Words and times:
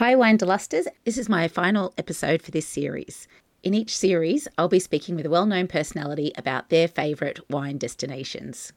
Hi, 0.00 0.14
Winederlusters. 0.14 0.86
This 1.04 1.18
is 1.18 1.28
my 1.28 1.46
final 1.46 1.92
episode 1.98 2.40
for 2.40 2.50
this 2.50 2.66
series. 2.66 3.28
In 3.62 3.74
each 3.74 3.94
series, 3.94 4.48
I'll 4.56 4.66
be 4.66 4.80
speaking 4.80 5.14
with 5.14 5.26
a 5.26 5.28
well 5.28 5.44
known 5.44 5.66
personality 5.66 6.32
about 6.38 6.70
their 6.70 6.88
favourite 6.88 7.38
wine 7.50 7.76
destinations. 7.76 8.72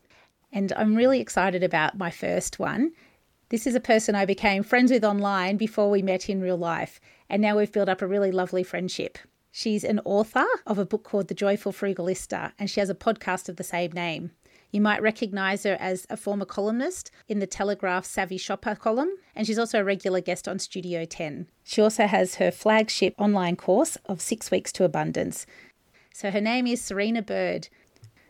And 0.52 0.74
I'm 0.74 0.96
really 0.96 1.22
excited 1.22 1.64
about 1.64 1.98
my 1.98 2.12
first 2.12 2.60
one. 2.60 2.92
This 3.48 3.66
is 3.66 3.74
a 3.74 3.80
person 3.80 4.16
I 4.16 4.26
became 4.26 4.64
friends 4.64 4.92
with 4.92 5.06
online 5.06 5.56
before 5.56 5.90
we 5.90 6.02
met 6.02 6.30
in 6.30 6.42
real 6.42 6.58
life, 6.58 7.00
and 7.30 7.42
now 7.42 7.56
we've 7.56 7.72
built 7.72 7.88
up 7.88 8.02
a 8.02 8.06
really 8.08 8.34
lovely 8.34 8.62
friendship. 8.62 9.18
She's 9.50 9.86
an 9.86 10.02
author 10.04 10.44
of 10.68 10.78
a 10.78 10.86
book 10.86 11.06
called 11.06 11.30
The 11.30 11.36
Joyful 11.36 11.72
Frugalista, 11.72 12.52
and 12.60 12.70
she 12.70 12.82
has 12.82 12.90
a 12.90 12.96
podcast 12.96 13.48
of 13.48 13.56
the 13.56 13.64
same 13.64 13.94
name. 13.94 14.32
You 14.74 14.82
might 14.82 15.04
recognise 15.04 15.64
her 15.64 15.78
as 15.80 16.08
a 16.10 16.18
former 16.18 16.46
columnist 16.46 17.12
in 17.28 17.38
the 17.38 17.46
Telegraph 17.46 18.06
Savvy 18.06 18.38
Shopper 18.38 18.74
column, 18.74 19.12
and 19.36 19.46
she's 19.46 19.60
also 19.60 19.80
a 19.80 19.84
regular 19.84 20.20
guest 20.20 20.48
on 20.48 20.58
Studio 20.58 21.06
10. 21.06 21.48
She 21.64 21.80
also 21.80 22.08
has 22.08 22.36
her 22.36 22.50
flagship 22.50 23.14
online 23.20 23.56
course 23.56 24.00
of 24.08 24.20
Six 24.20 24.50
Weeks 24.50 24.72
to 24.72 24.84
Abundance. 24.84 25.46
So 26.12 26.32
her 26.32 26.42
name 26.42 26.66
is 26.66 26.82
Serina 26.82 27.22
Bird. 27.22 27.70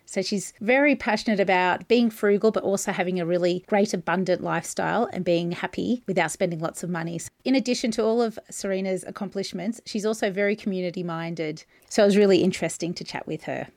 So 0.05 0.21
she's 0.21 0.53
very 0.59 0.97
passionate 0.97 1.39
about 1.39 1.87
being 1.87 2.09
frugal, 2.09 2.51
but 2.51 2.63
also 2.63 2.91
having 2.91 3.21
a 3.21 3.25
really 3.25 3.63
great, 3.67 3.93
abundant 3.93 4.43
lifestyle 4.43 5.07
and 5.13 5.23
being 5.23 5.53
happy 5.53 6.03
without 6.07 6.31
spending 6.31 6.59
lots 6.59 6.83
of 6.83 6.89
money. 6.89 7.21
In 7.45 7.55
addition 7.55 7.89
to 7.91 8.03
all 8.03 8.21
of 8.21 8.37
Serina's 8.51 9.05
accomplishments, 9.07 9.79
she's 9.85 10.05
also 10.05 10.29
very 10.29 10.57
community 10.57 11.03
minded. 11.03 11.63
So 11.87 12.03
it 12.03 12.07
was 12.07 12.17
really 12.17 12.43
interesting 12.43 12.93
to 12.95 13.05
chat 13.05 13.25
with 13.25 13.43
her. 13.43 13.69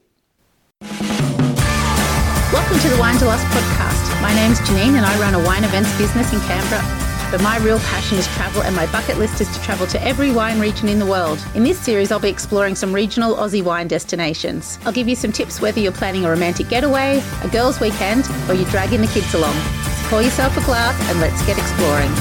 Welcome 2.53 2.79
to 2.79 2.89
the 2.89 2.95
Winederlust 2.95 3.45
podcast. 3.47 4.23
My 4.23 4.33
name's 4.33 4.61
Janine 4.61 4.95
and 4.95 5.05
I 5.05 5.19
run 5.19 5.35
a 5.35 5.45
wine 5.45 5.65
events 5.65 5.91
business 5.99 6.33
in 6.33 6.39
Canberra. 6.43 6.81
But 7.33 7.43
my 7.43 7.59
real 7.59 7.81
passion 7.81 8.19
is 8.19 8.27
travel, 8.29 8.63
and 8.63 8.75
my 8.75 8.87
bucket 8.93 9.19
list 9.19 9.41
is 9.41 9.53
to 9.53 9.63
travel 9.65 9.85
to 9.89 10.01
every 10.01 10.31
wine 10.31 10.61
region 10.61 10.89
in 10.89 11.01
the 11.01 11.07
world. 11.07 11.45
In 11.57 11.65
this 11.65 11.77
series, 11.77 12.13
I'll 12.13 12.21
be 12.21 12.29
exploring 12.29 12.77
some 12.77 12.95
regional 12.95 13.35
Aussie 13.35 13.65
wine 13.65 13.89
destinations. 13.89 14.79
I'll 14.87 14.93
give 14.93 15.09
you 15.09 15.17
some 15.17 15.33
tips 15.33 15.61
whether 15.61 15.81
you're 15.81 15.91
planning 15.91 16.25
a 16.25 16.31
romantic 16.31 16.69
getaway, 16.69 17.21
a 17.43 17.49
girls' 17.49 17.81
weekend, 17.81 18.29
or 18.49 18.55
you're 18.55 18.71
dragging 18.71 19.01
the 19.01 19.09
kids 19.09 19.35
along. 19.35 19.57
Pour 20.05 20.23
yourself 20.23 20.57
a 20.57 20.65
glass 20.65 20.97
and 21.11 21.21
let's 21.21 21.45
get 21.47 21.59
exploring. 21.59 22.15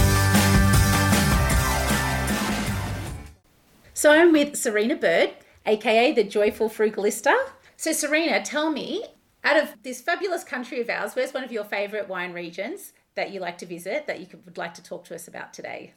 So 3.94 4.12
I'm 4.12 4.32
with 4.32 4.56
Serina 4.56 4.96
Bird, 4.96 5.36
aka 5.68 6.14
the 6.14 6.24
Joyful 6.24 6.70
Frugalista. 6.70 7.36
So, 7.78 7.92
Serina, 7.92 8.42
tell 8.44 8.72
me, 8.72 9.04
out 9.46 9.58
of 9.62 9.84
this 9.84 10.02
fabulous 10.02 10.44
country 10.44 10.82
of 10.82 10.90
ours, 10.90 11.16
where's 11.16 11.34
one 11.34 11.44
of 11.44 11.52
your 11.52 11.64
favourite 11.64 12.10
wine 12.10 12.34
regions 12.34 12.94
that 13.14 13.32
you 13.32 13.40
like 13.40 13.60
to 13.60 13.66
visit 13.66 14.08
that 14.08 14.20
you 14.20 14.26
could, 14.26 14.44
would 14.46 14.58
like 14.58 14.74
to 14.74 14.84
talk 14.84 15.06
to 15.06 15.16
us 15.16 15.28
about 15.28 15.54
today? 15.54 15.94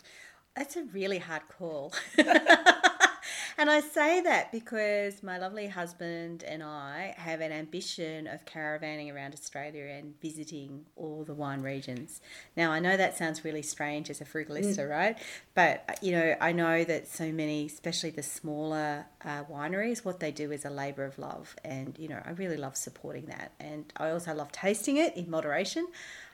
That's 0.54 0.77
a 0.77 0.84
really 0.84 1.18
hard 1.18 1.42
call. 1.48 1.92
and 3.56 3.70
I 3.70 3.80
say 3.80 4.20
that 4.22 4.52
because 4.52 5.22
my 5.22 5.38
lovely 5.38 5.66
husband 5.68 6.42
and 6.44 6.62
I 6.62 7.14
have 7.16 7.40
an 7.40 7.52
ambition 7.52 8.26
of 8.26 8.44
caravanning 8.44 9.12
around 9.12 9.34
Australia 9.34 9.84
and 9.84 10.20
visiting 10.20 10.86
all 10.96 11.24
the 11.24 11.34
wine 11.34 11.62
regions. 11.62 12.20
Now, 12.56 12.70
I 12.70 12.78
know 12.78 12.96
that 12.96 13.16
sounds 13.16 13.44
really 13.44 13.62
strange 13.62 14.10
as 14.10 14.20
a 14.20 14.24
frugalista, 14.24 14.78
mm. 14.78 14.90
right? 14.90 15.18
But, 15.54 15.84
uh, 15.88 15.94
you 16.00 16.12
know, 16.12 16.36
I 16.40 16.52
know 16.52 16.84
that 16.84 17.08
so 17.08 17.32
many, 17.32 17.66
especially 17.66 18.10
the 18.10 18.22
smaller 18.22 19.06
uh, 19.24 19.44
wineries, 19.44 20.04
what 20.04 20.20
they 20.20 20.30
do 20.30 20.52
is 20.52 20.64
a 20.64 20.70
labour 20.70 21.04
of 21.04 21.18
love. 21.18 21.56
And, 21.64 21.96
you 21.98 22.08
know, 22.08 22.20
I 22.24 22.30
really 22.30 22.56
love 22.56 22.76
supporting 22.76 23.26
that. 23.26 23.52
And 23.58 23.92
I 23.96 24.10
also 24.10 24.34
love 24.34 24.52
tasting 24.52 24.96
it 24.96 25.16
in 25.16 25.30
moderation. 25.30 25.88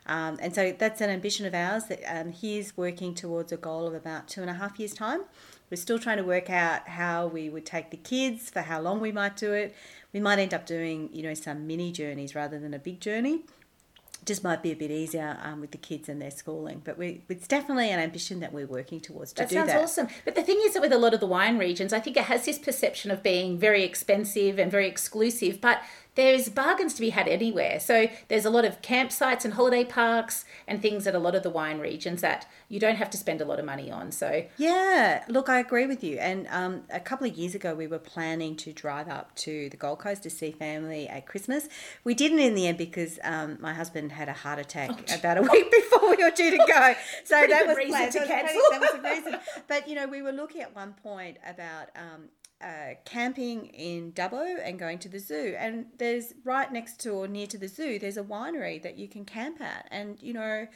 Um, 0.06 0.38
and 0.40 0.54
so 0.54 0.74
that's 0.78 1.00
an 1.00 1.10
ambition 1.10 1.46
of 1.46 1.54
ours 1.54 1.84
that 1.84 2.00
um, 2.06 2.30
he's 2.30 2.76
working 2.76 3.14
towards 3.14 3.52
a 3.52 3.56
goal 3.56 3.86
of 3.86 3.94
about 3.94 4.28
two 4.28 4.42
and 4.42 4.50
a 4.50 4.54
half 4.54 4.78
years' 4.78 4.92
time. 4.92 5.22
We're 5.70 5.76
still 5.76 5.98
trying 5.98 6.18
to 6.18 6.24
work 6.24 6.50
out 6.50 6.88
how 6.88 7.26
we 7.26 7.48
would 7.48 7.66
take 7.66 7.90
the 7.90 7.96
kids, 7.96 8.50
for 8.50 8.60
how 8.60 8.80
long 8.80 9.00
we 9.00 9.12
might 9.12 9.36
do 9.36 9.52
it. 9.52 9.74
We 10.12 10.20
might 10.20 10.38
end 10.38 10.54
up 10.54 10.66
doing, 10.66 11.10
you 11.12 11.22
know, 11.22 11.34
some 11.34 11.66
mini 11.66 11.90
journeys 11.90 12.34
rather 12.34 12.58
than 12.58 12.74
a 12.74 12.78
big 12.78 13.00
journey 13.00 13.42
just 14.24 14.42
might 14.42 14.62
be 14.62 14.72
a 14.72 14.76
bit 14.76 14.90
easier 14.90 15.38
um, 15.42 15.60
with 15.60 15.70
the 15.70 15.78
kids 15.78 16.08
and 16.08 16.20
their 16.20 16.30
schooling. 16.30 16.80
But 16.84 16.98
we, 16.98 17.22
it's 17.28 17.46
definitely 17.46 17.90
an 17.90 18.00
ambition 18.00 18.40
that 18.40 18.52
we're 18.52 18.66
working 18.66 19.00
towards 19.00 19.32
to 19.32 19.42
that 19.42 19.48
do 19.48 19.56
sounds 19.56 19.68
that. 19.68 19.82
awesome. 19.82 20.08
But 20.24 20.34
the 20.34 20.42
thing 20.42 20.60
is 20.62 20.74
that 20.74 20.80
with 20.80 20.92
a 20.92 20.98
lot 20.98 21.14
of 21.14 21.20
the 21.20 21.26
wine 21.26 21.58
regions, 21.58 21.92
I 21.92 22.00
think 22.00 22.16
it 22.16 22.24
has 22.24 22.44
this 22.44 22.58
perception 22.58 23.10
of 23.10 23.22
being 23.22 23.58
very 23.58 23.84
expensive 23.84 24.58
and 24.58 24.70
very 24.70 24.88
exclusive. 24.88 25.60
But 25.60 25.82
there's 26.14 26.48
bargains 26.48 26.94
to 26.94 27.00
be 27.00 27.10
had 27.10 27.26
anywhere. 27.28 27.80
So 27.80 28.08
there's 28.28 28.44
a 28.44 28.50
lot 28.50 28.64
of 28.64 28.80
campsites 28.82 29.44
and 29.44 29.54
holiday 29.54 29.84
parks 29.84 30.44
and 30.66 30.80
things 30.80 31.06
at 31.06 31.14
a 31.14 31.18
lot 31.18 31.34
of 31.34 31.42
the 31.42 31.50
wine 31.50 31.78
regions 31.78 32.20
that 32.20 32.46
you 32.68 32.78
don't 32.78 32.96
have 32.96 33.10
to 33.10 33.16
spend 33.16 33.40
a 33.40 33.44
lot 33.44 33.58
of 33.58 33.64
money 33.64 33.90
on. 33.90 34.12
So 34.12 34.44
yeah, 34.56 35.24
look, 35.28 35.48
I 35.48 35.58
agree 35.58 35.86
with 35.86 36.04
you. 36.04 36.18
And 36.18 36.46
um, 36.50 36.82
a 36.90 37.00
couple 37.00 37.26
of 37.26 37.36
years 37.36 37.54
ago, 37.54 37.74
we 37.74 37.86
were 37.86 37.98
planning 37.98 38.56
to 38.56 38.72
drive 38.72 39.08
up 39.08 39.34
to 39.36 39.68
the 39.70 39.76
Gold 39.76 39.98
Coast 39.98 40.22
to 40.22 40.30
see 40.30 40.52
family 40.52 41.08
at 41.08 41.26
Christmas. 41.26 41.68
We 42.04 42.14
didn't 42.14 42.38
in 42.38 42.54
the 42.54 42.66
end 42.66 42.78
because 42.78 43.18
um, 43.24 43.58
my 43.60 43.74
husband 43.74 44.12
had 44.12 44.28
a 44.28 44.32
heart 44.32 44.58
attack 44.58 44.90
oh, 44.90 45.14
about 45.14 45.38
a 45.38 45.42
week 45.42 45.70
before 45.90 46.10
we 46.10 46.22
were 46.22 46.30
due 46.30 46.50
to 46.52 46.58
go. 46.58 46.94
So 47.24 47.46
that 47.46 47.66
was 47.66 47.76
planned. 47.86 48.12
to 48.12 48.26
cancel. 48.26 48.60
That 48.70 48.80
was 48.80 48.92
the 48.92 49.00
reason. 49.08 49.40
But 49.68 49.88
you 49.88 49.94
know, 49.94 50.06
we 50.06 50.22
were 50.22 50.32
looking 50.32 50.60
at 50.60 50.74
one 50.74 50.94
point 51.02 51.38
about 51.46 51.88
um, 51.96 52.28
uh, 52.60 52.94
camping 53.04 53.66
in 53.66 54.12
Dubbo 54.12 54.56
and 54.62 54.78
going 54.78 54.98
to 55.00 55.08
the 55.08 55.18
zoo. 55.18 55.54
And 55.58 55.86
there's 55.98 56.34
right 56.44 56.72
next 56.72 57.00
to 57.00 57.10
or 57.10 57.28
near 57.28 57.46
to 57.48 57.58
the 57.58 57.68
zoo, 57.68 57.98
there's 57.98 58.16
a 58.16 58.22
winery 58.22 58.82
that 58.82 58.98
you 58.98 59.08
can 59.08 59.24
camp 59.24 59.60
at. 59.60 59.86
And, 59.90 60.20
you 60.22 60.32
know, 60.32 60.66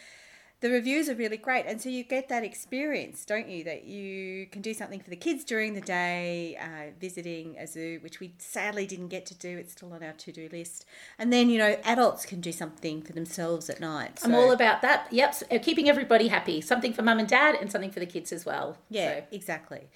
the 0.60 0.70
reviews 0.70 1.08
are 1.08 1.14
really 1.14 1.36
great. 1.36 1.66
And 1.66 1.80
so 1.80 1.88
you 1.88 2.02
get 2.02 2.28
that 2.30 2.42
experience, 2.42 3.24
don't 3.24 3.48
you? 3.48 3.62
That 3.62 3.84
you 3.84 4.46
can 4.46 4.60
do 4.60 4.74
something 4.74 4.98
for 5.00 5.08
the 5.08 5.16
kids 5.16 5.44
during 5.44 5.74
the 5.74 5.80
day, 5.80 6.58
uh, 6.60 6.90
visiting 6.98 7.56
a 7.58 7.66
zoo, 7.66 8.00
which 8.02 8.18
we 8.18 8.34
sadly 8.38 8.84
didn't 8.84 9.08
get 9.08 9.24
to 9.26 9.34
do. 9.34 9.56
It's 9.56 9.72
still 9.72 9.92
on 9.92 10.02
our 10.02 10.12
to 10.12 10.32
do 10.32 10.48
list. 10.50 10.84
And 11.16 11.32
then, 11.32 11.48
you 11.48 11.58
know, 11.58 11.76
adults 11.84 12.26
can 12.26 12.40
do 12.40 12.50
something 12.50 13.02
for 13.02 13.12
themselves 13.12 13.70
at 13.70 13.78
night. 13.78 14.18
So. 14.18 14.28
I'm 14.28 14.34
all 14.34 14.50
about 14.50 14.82
that. 14.82 15.06
Yep. 15.12 15.36
Uh, 15.50 15.58
keeping 15.62 15.88
everybody 15.88 16.26
happy. 16.26 16.60
Something 16.60 16.92
for 16.92 17.02
mum 17.02 17.20
and 17.20 17.28
dad 17.28 17.54
and 17.54 17.70
something 17.70 17.92
for 17.92 18.00
the 18.00 18.06
kids 18.06 18.32
as 18.32 18.44
well. 18.44 18.78
Yeah, 18.90 19.20
so. 19.20 19.24
exactly. 19.30 19.88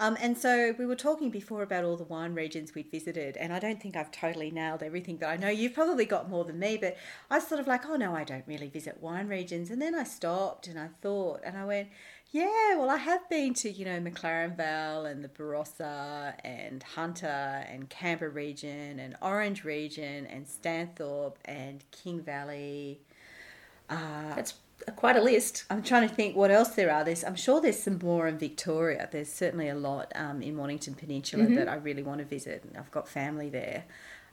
Um, 0.00 0.16
and 0.20 0.38
so 0.38 0.74
we 0.78 0.86
were 0.86 0.94
talking 0.94 1.30
before 1.30 1.62
about 1.62 1.82
all 1.82 1.96
the 1.96 2.04
wine 2.04 2.34
regions 2.34 2.72
we'd 2.74 2.90
visited, 2.90 3.36
and 3.36 3.52
I 3.52 3.58
don't 3.58 3.82
think 3.82 3.96
I've 3.96 4.12
totally 4.12 4.50
nailed 4.50 4.82
everything, 4.82 5.16
but 5.16 5.26
I 5.26 5.36
know 5.36 5.48
you've 5.48 5.74
probably 5.74 6.04
got 6.04 6.30
more 6.30 6.44
than 6.44 6.58
me. 6.58 6.76
But 6.76 6.96
I 7.30 7.36
was 7.36 7.48
sort 7.48 7.60
of 7.60 7.66
like, 7.66 7.84
oh 7.86 7.96
no, 7.96 8.14
I 8.14 8.22
don't 8.22 8.44
really 8.46 8.68
visit 8.68 9.02
wine 9.02 9.26
regions. 9.26 9.70
And 9.70 9.82
then 9.82 9.96
I 9.96 10.04
stopped 10.04 10.68
and 10.68 10.78
I 10.78 10.88
thought, 11.02 11.40
and 11.44 11.56
I 11.58 11.64
went, 11.64 11.88
yeah, 12.30 12.76
well, 12.76 12.90
I 12.90 12.98
have 12.98 13.28
been 13.28 13.54
to, 13.54 13.70
you 13.70 13.84
know, 13.86 13.98
McLaren 13.98 14.56
Vale 14.56 15.06
and 15.06 15.24
the 15.24 15.28
Barossa 15.28 16.34
and 16.44 16.82
Hunter 16.82 17.26
and 17.26 17.88
Canberra 17.88 18.30
region 18.30 19.00
and 19.00 19.16
Orange 19.22 19.64
region 19.64 20.26
and 20.26 20.46
Stanthorpe 20.46 21.36
and 21.46 21.82
King 21.90 22.20
Valley. 22.20 23.00
Uh, 23.88 24.34
That's 24.36 24.54
quite 24.96 25.16
a 25.16 25.22
list. 25.22 25.64
I'm 25.70 25.82
trying 25.82 26.08
to 26.08 26.14
think 26.14 26.36
what 26.36 26.50
else 26.50 26.70
there 26.70 26.92
are. 26.92 27.04
There's, 27.04 27.24
I'm 27.24 27.36
sure 27.36 27.60
there's 27.60 27.78
some 27.78 27.98
more 28.02 28.26
in 28.26 28.38
Victoria. 28.38 29.08
There's 29.10 29.32
certainly 29.32 29.68
a 29.68 29.74
lot 29.74 30.12
um, 30.14 30.42
in 30.42 30.56
Mornington 30.56 30.94
Peninsula 30.94 31.44
mm-hmm. 31.44 31.56
that 31.56 31.68
I 31.68 31.76
really 31.76 32.02
want 32.02 32.18
to 32.18 32.24
visit. 32.24 32.64
I've 32.76 32.90
got 32.90 33.08
family 33.08 33.50
there. 33.50 33.84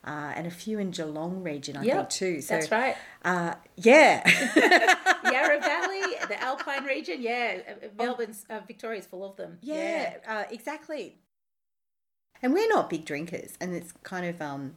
Uh, 0.06 0.32
and 0.36 0.46
a 0.46 0.52
few 0.52 0.78
in 0.78 0.92
Geelong 0.92 1.42
region, 1.42 1.76
I 1.76 1.84
yep, 1.84 1.96
think 1.96 2.10
too. 2.10 2.42
So, 2.42 2.54
that's 2.54 2.70
right. 2.70 2.96
Uh, 3.24 3.56
yeah, 3.76 4.22
Yarra 5.32 5.60
Valley, 5.60 6.02
the 6.28 6.40
Alpine 6.40 6.84
region. 6.84 7.24
Yeah, 7.24 7.58
uh, 7.68 7.72
uh, 7.72 7.90
Melbourne's, 7.98 8.46
uh, 8.48 8.60
Victoria's 8.68 9.08
full 9.08 9.26
of 9.28 9.36
them. 9.36 9.58
Yeah, 9.62 10.16
yeah. 10.24 10.42
Uh, 10.42 10.44
exactly. 10.52 11.18
And 12.44 12.54
we're 12.54 12.70
not 12.70 12.88
big 12.88 13.06
drinkers, 13.06 13.54
and 13.60 13.74
it's 13.74 13.94
kind 14.04 14.28
of 14.28 14.40
um, 14.44 14.76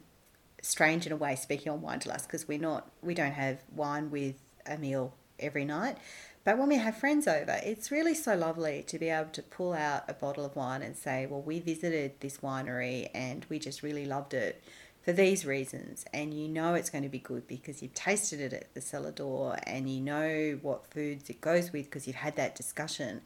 strange 0.63 1.05
in 1.05 1.11
a 1.11 1.15
way 1.15 1.35
speaking 1.35 1.71
on 1.71 1.81
wine 1.81 1.99
to 1.99 2.11
us 2.11 2.25
because 2.25 2.47
we're 2.47 2.57
not. 2.57 2.89
We 3.03 3.13
don't 3.13 3.33
have 3.33 3.59
wine 3.75 4.09
with 4.09 4.41
a 4.65 4.77
meal 4.77 5.13
every 5.39 5.65
night. 5.65 5.97
But 6.43 6.57
when 6.57 6.69
we 6.69 6.77
have 6.77 6.95
friends 6.95 7.27
over, 7.27 7.59
it's 7.63 7.91
really 7.91 8.15
so 8.15 8.35
lovely 8.35 8.83
to 8.87 8.97
be 8.97 9.09
able 9.09 9.31
to 9.31 9.43
pull 9.43 9.73
out 9.73 10.03
a 10.07 10.13
bottle 10.13 10.45
of 10.45 10.55
wine 10.55 10.81
and 10.81 10.95
say, 10.95 11.25
well, 11.25 11.41
we 11.41 11.59
visited 11.59 12.19
this 12.21 12.37
winery 12.37 13.09
and 13.13 13.45
we 13.49 13.59
just 13.59 13.83
really 13.83 14.05
loved 14.05 14.33
it 14.33 14.63
for 15.01 15.11
these 15.11 15.45
reasons. 15.45 16.05
And 16.13 16.33
you 16.33 16.47
know 16.47 16.75
it's 16.75 16.89
going 16.89 17.03
to 17.03 17.09
be 17.09 17.19
good 17.19 17.47
because 17.47 17.81
you've 17.81 17.93
tasted 17.93 18.39
it 18.39 18.53
at 18.53 18.73
the 18.73 18.81
cellar 18.81 19.11
door 19.11 19.57
and 19.63 19.89
you 19.89 19.99
know 19.99 20.57
what 20.61 20.87
foods 20.91 21.29
it 21.29 21.41
goes 21.41 21.73
with 21.73 21.85
because 21.85 22.07
you've 22.07 22.15
had 22.15 22.35
that 22.37 22.55
discussion. 22.55 23.21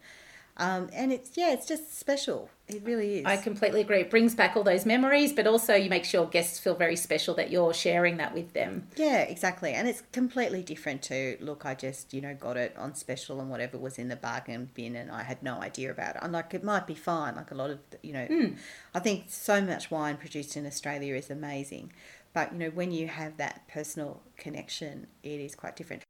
Um, 0.57 0.89
and 0.93 1.11
it's 1.11 1.35
yeah, 1.35 1.51
it's 1.51 1.65
just 1.65 1.97
special. 1.97 2.49
It 2.67 2.81
really 2.85 3.19
is. 3.19 3.25
I 3.25 3.37
completely 3.37 3.81
agree. 3.81 4.01
It 4.01 4.09
brings 4.09 4.35
back 4.35 4.55
all 4.55 4.63
those 4.63 4.85
memories, 4.85 5.33
but 5.33 5.47
also 5.47 5.73
you 5.73 5.89
make 5.89 6.05
sure 6.05 6.25
guests 6.25 6.59
feel 6.59 6.75
very 6.75 6.95
special 6.95 7.33
that 7.35 7.49
you're 7.49 7.73
sharing 7.73 8.17
that 8.17 8.33
with 8.33 8.53
them. 8.53 8.87
Yeah, 8.95 9.21
exactly. 9.21 9.73
And 9.73 9.87
it's 9.87 10.03
completely 10.11 10.61
different 10.61 11.01
to 11.03 11.37
look. 11.41 11.65
I 11.65 11.73
just 11.73 12.13
you 12.13 12.21
know 12.21 12.35
got 12.35 12.57
it 12.57 12.75
on 12.77 12.93
special 12.93 13.41
and 13.41 13.49
whatever 13.49 13.77
was 13.77 13.97
in 13.97 14.09
the 14.09 14.15
bargain 14.15 14.69
bin, 14.73 14.95
and 14.95 15.11
I 15.11 15.23
had 15.23 15.41
no 15.41 15.55
idea 15.55 15.91
about 15.91 16.15
it. 16.15 16.21
I'm 16.23 16.31
like, 16.31 16.53
it 16.53 16.63
might 16.63 16.85
be 16.85 16.95
fine. 16.95 17.35
Like 17.35 17.51
a 17.51 17.55
lot 17.55 17.71
of 17.71 17.79
you 18.03 18.13
know, 18.13 18.27
mm. 18.27 18.55
I 18.93 18.99
think 18.99 19.25
so 19.27 19.59
much 19.59 19.89
wine 19.89 20.17
produced 20.17 20.55
in 20.55 20.67
Australia 20.67 21.15
is 21.15 21.31
amazing, 21.31 21.93
but 22.31 22.53
you 22.53 22.59
know 22.59 22.69
when 22.69 22.91
you 22.91 23.07
have 23.07 23.37
that 23.37 23.67
personal 23.67 24.21
connection, 24.37 25.07
it 25.23 25.39
is 25.39 25.55
quite 25.55 25.75
different. 25.75 26.03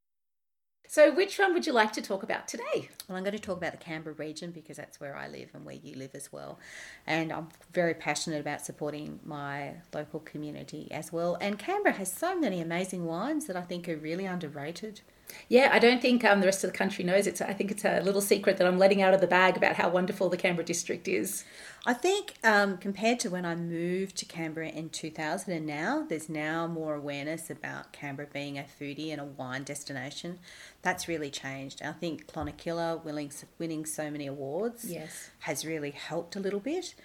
So, 0.94 1.12
which 1.12 1.40
one 1.40 1.56
would 1.56 1.66
you 1.66 1.74
like 1.74 1.92
to 1.94 2.04
talk 2.04 2.22
about 2.22 2.48
today? 2.48 2.88
Well, 3.10 3.18
I'm 3.18 3.24
going 3.24 3.36
to 3.36 3.40
talk 3.40 3.58
about 3.58 3.72
the 3.72 3.80
Canberra 3.80 4.16
region 4.16 4.52
because 4.52 4.78
that's 4.78 5.00
where 5.00 5.18
I 5.18 5.28
live 5.28 5.50
and 5.56 5.66
where 5.66 5.74
you 5.74 5.96
live 5.96 6.12
as 6.14 6.32
well. 6.32 6.60
And 7.08 7.34
I'm 7.34 7.50
very 7.72 7.96
passionate 7.96 8.40
about 8.40 8.64
supporting 8.64 9.20
my 9.26 9.78
local 9.92 10.20
community 10.20 10.88
as 10.92 11.12
well. 11.12 11.36
And 11.42 11.58
Canberra 11.58 11.96
has 11.96 12.14
so 12.14 12.40
many 12.40 12.62
amazing 12.62 13.06
wines 13.06 13.48
that 13.48 13.56
I 13.56 13.62
think 13.62 13.90
are 13.90 13.96
really 13.96 14.28
underrated. 14.28 15.02
Yeah, 15.50 15.70
I 15.72 15.80
don't 15.80 16.02
think 16.02 16.24
um, 16.24 16.40
the 16.40 16.46
rest 16.48 16.64
of 16.64 16.72
the 16.72 16.78
country 16.78 17.04
knows. 17.04 17.28
It's 17.28 17.42
I 17.42 17.54
think 17.54 17.72
it's 17.72 17.86
a 17.86 18.02
little 18.02 18.22
secret 18.22 18.58
that 18.58 18.68
I'm 18.68 18.78
letting 18.78 19.02
out 19.02 19.14
of 19.14 19.22
the 19.22 19.28
bag 19.28 19.58
about 19.58 19.76
how 19.76 19.90
wonderful 19.90 20.30
the 20.30 20.38
Canberra 20.38 20.66
district 20.66 21.08
is. 21.08 21.44
I 21.86 21.94
think 21.94 22.36
um, 22.44 22.78
compared 22.78 23.20
to 23.22 23.30
when 23.30 23.46
I 23.46 23.56
moved 23.56 24.16
to 24.18 24.26
Canberra 24.26 24.70
in 24.70 24.90
2000 24.90 25.52
and 25.52 25.66
now, 25.66 26.06
there's 26.08 26.30
now 26.30 26.66
more 26.66 26.96
awareness 26.96 27.50
about 27.50 27.92
Canberra 27.92 28.28
being 28.32 28.58
a 28.58 28.64
foodie 28.64 29.12
and 29.12 29.20
a 29.20 29.26
wine 29.26 29.64
destination. 29.64 30.40
That's 30.82 31.08
really 31.10 31.30
changed. 31.30 31.82
I 31.82 31.92
think 31.92 32.28
Clonakilla 32.28 33.04
winning, 33.04 33.32
winning 33.60 33.86
so 33.86 34.10
many 34.10 34.28
awards 34.28 34.86
Yes. 34.90 35.30
has 35.40 35.66
really 35.66 35.92
helped 35.92 36.36
a 36.38 36.40
little 36.40 36.62
bit. 36.62 36.96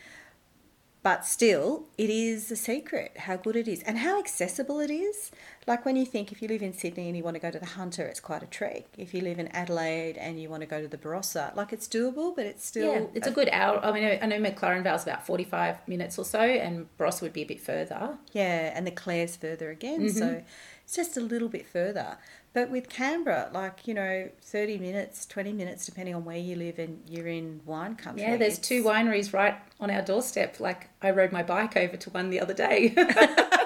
But 1.02 1.24
still, 1.24 1.86
it 1.96 2.10
is 2.10 2.50
a 2.50 2.56
secret 2.56 3.18
how 3.18 3.36
good 3.36 3.56
it 3.56 3.68
is 3.68 3.82
and 3.84 3.98
how 3.98 4.18
accessible 4.18 4.80
it 4.80 4.90
is. 4.90 5.30
Like 5.68 5.84
when 5.84 5.96
you 5.96 6.06
think 6.06 6.32
if 6.32 6.40
you 6.40 6.48
live 6.48 6.62
in 6.62 6.72
Sydney 6.72 7.08
and 7.08 7.16
you 7.16 7.22
want 7.22 7.34
to 7.34 7.40
go 7.40 7.50
to 7.50 7.58
the 7.58 7.66
Hunter, 7.66 8.06
it's 8.06 8.20
quite 8.20 8.42
a 8.42 8.46
trek. 8.46 8.86
If 8.96 9.12
you 9.12 9.20
live 9.20 9.38
in 9.38 9.48
Adelaide 9.48 10.16
and 10.16 10.40
you 10.40 10.48
want 10.48 10.62
to 10.62 10.66
go 10.66 10.80
to 10.80 10.88
the 10.88 10.96
Barossa, 10.96 11.54
like 11.54 11.74
it's 11.74 11.86
doable, 11.86 12.34
but 12.34 12.46
it's 12.46 12.64
still. 12.64 12.90
Yeah, 12.90 13.06
it's 13.12 13.26
a 13.26 13.30
good 13.30 13.50
hour. 13.52 13.78
I 13.84 13.92
mean, 13.92 14.18
I 14.22 14.24
know 14.24 14.40
McLaren 14.40 14.82
Vale's 14.82 15.02
about 15.02 15.26
45 15.26 15.86
minutes 15.86 16.18
or 16.18 16.24
so, 16.24 16.40
and 16.40 16.86
Barossa 16.98 17.20
would 17.20 17.34
be 17.34 17.42
a 17.42 17.46
bit 17.46 17.60
further. 17.60 18.16
Yeah, 18.32 18.72
and 18.74 18.86
the 18.86 18.90
Clare's 18.90 19.36
further 19.36 19.70
again, 19.70 20.08
so 20.08 20.24
mm-hmm. 20.24 20.46
it's 20.84 20.96
just 20.96 21.18
a 21.18 21.20
little 21.20 21.50
bit 21.50 21.66
further. 21.66 22.16
But 22.54 22.70
with 22.70 22.88
Canberra, 22.88 23.50
like 23.52 23.86
you 23.86 23.92
know, 23.92 24.30
thirty 24.40 24.78
minutes, 24.78 25.26
twenty 25.26 25.52
minutes, 25.52 25.84
depending 25.84 26.14
on 26.14 26.24
where 26.24 26.38
you 26.38 26.56
live, 26.56 26.78
and 26.78 27.02
you're 27.06 27.28
in 27.28 27.60
wine 27.66 27.94
country. 27.94 28.22
Yeah, 28.22 28.38
there's 28.38 28.58
two 28.58 28.82
wineries 28.82 29.34
right 29.34 29.56
on 29.80 29.90
our 29.90 30.00
doorstep. 30.00 30.60
Like 30.60 30.88
I 31.02 31.10
rode 31.10 31.30
my 31.30 31.42
bike 31.42 31.76
over 31.76 31.98
to 31.98 32.08
one 32.10 32.30
the 32.30 32.40
other 32.40 32.54
day. 32.54 32.94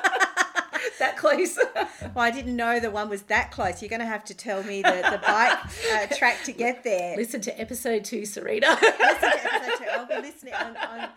close. 1.22 1.58
Well, 2.14 2.24
I 2.24 2.30
didn't 2.30 2.56
know 2.56 2.80
the 2.80 2.90
one 2.90 3.08
was 3.08 3.22
that 3.22 3.52
close. 3.52 3.80
You're 3.80 3.88
going 3.88 4.00
to 4.00 4.06
have 4.06 4.24
to 4.24 4.34
tell 4.34 4.62
me 4.64 4.82
the 4.82 4.90
the 4.90 5.20
bike 5.24 5.58
uh, 5.92 6.06
track 6.16 6.42
to 6.44 6.52
get 6.52 6.82
there. 6.82 7.16
Listen 7.16 7.40
to 7.42 7.60
episode 7.60 8.04
two, 8.04 8.26
Serina. 8.26 8.76
Listen 8.82 9.30
to 9.30 9.44
episode 9.54 9.78
two. 9.78 9.90
I'll 9.90 10.06
be 10.06 10.16
listening 10.16 10.54
on, 10.54 10.76
on 10.76 11.08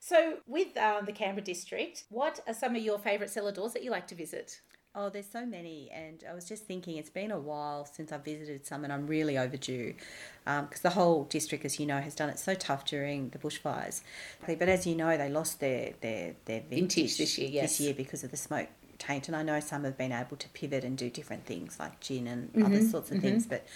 so, 0.00 0.38
with 0.46 0.76
um, 0.76 1.06
the 1.06 1.12
Canberra 1.12 1.44
district, 1.44 2.04
what 2.10 2.38
are 2.46 2.52
some 2.52 2.76
of 2.76 2.82
your 2.82 2.98
favourite 2.98 3.30
cellar 3.30 3.52
doors 3.52 3.72
that 3.72 3.82
you 3.82 3.90
like 3.90 4.06
to 4.08 4.14
visit? 4.14 4.60
Oh, 4.96 5.08
there's 5.10 5.26
so 5.28 5.44
many, 5.44 5.90
and 5.92 6.22
I 6.28 6.34
was 6.34 6.44
just 6.44 6.66
thinking 6.66 6.98
it's 6.98 7.10
been 7.10 7.32
a 7.32 7.38
while 7.38 7.84
since 7.84 8.12
I 8.12 8.18
visited 8.18 8.64
some, 8.64 8.84
and 8.84 8.92
I'm 8.92 9.08
really 9.08 9.36
overdue 9.36 9.94
because 10.44 10.82
the 10.82 10.90
whole 10.90 11.24
district, 11.24 11.64
as 11.64 11.80
you 11.80 11.86
know, 11.86 12.00
has 12.00 12.14
done 12.14 12.28
it 12.28 12.38
so 12.38 12.54
tough 12.54 12.84
during 12.84 13.30
the 13.30 13.38
bushfires. 13.38 14.02
But 14.46 14.68
as 14.68 14.86
you 14.86 14.94
know, 14.94 15.16
they 15.16 15.28
lost 15.28 15.58
their 15.58 15.94
their 16.00 16.36
their 16.44 16.60
vintage, 16.60 17.16
Vintage 17.16 17.18
this 17.18 17.38
year, 17.38 17.48
yes. 17.50 17.78
this 17.78 17.80
year 17.80 17.92
because 17.92 18.22
of 18.22 18.30
the 18.30 18.36
smoke 18.36 18.68
taint, 18.98 19.26
and 19.26 19.36
I 19.36 19.42
know 19.42 19.58
some 19.58 19.82
have 19.82 19.98
been 19.98 20.12
able 20.12 20.36
to 20.36 20.48
pivot 20.50 20.84
and 20.84 20.96
do 20.96 21.10
different 21.10 21.44
things 21.44 21.80
like 21.80 21.98
gin 21.98 22.28
and 22.28 22.52
other 22.62 22.80
Mm-hmm, 22.80 22.90
sorts 22.90 23.10
of 23.10 23.18
things, 23.18 23.46
but 23.46 23.66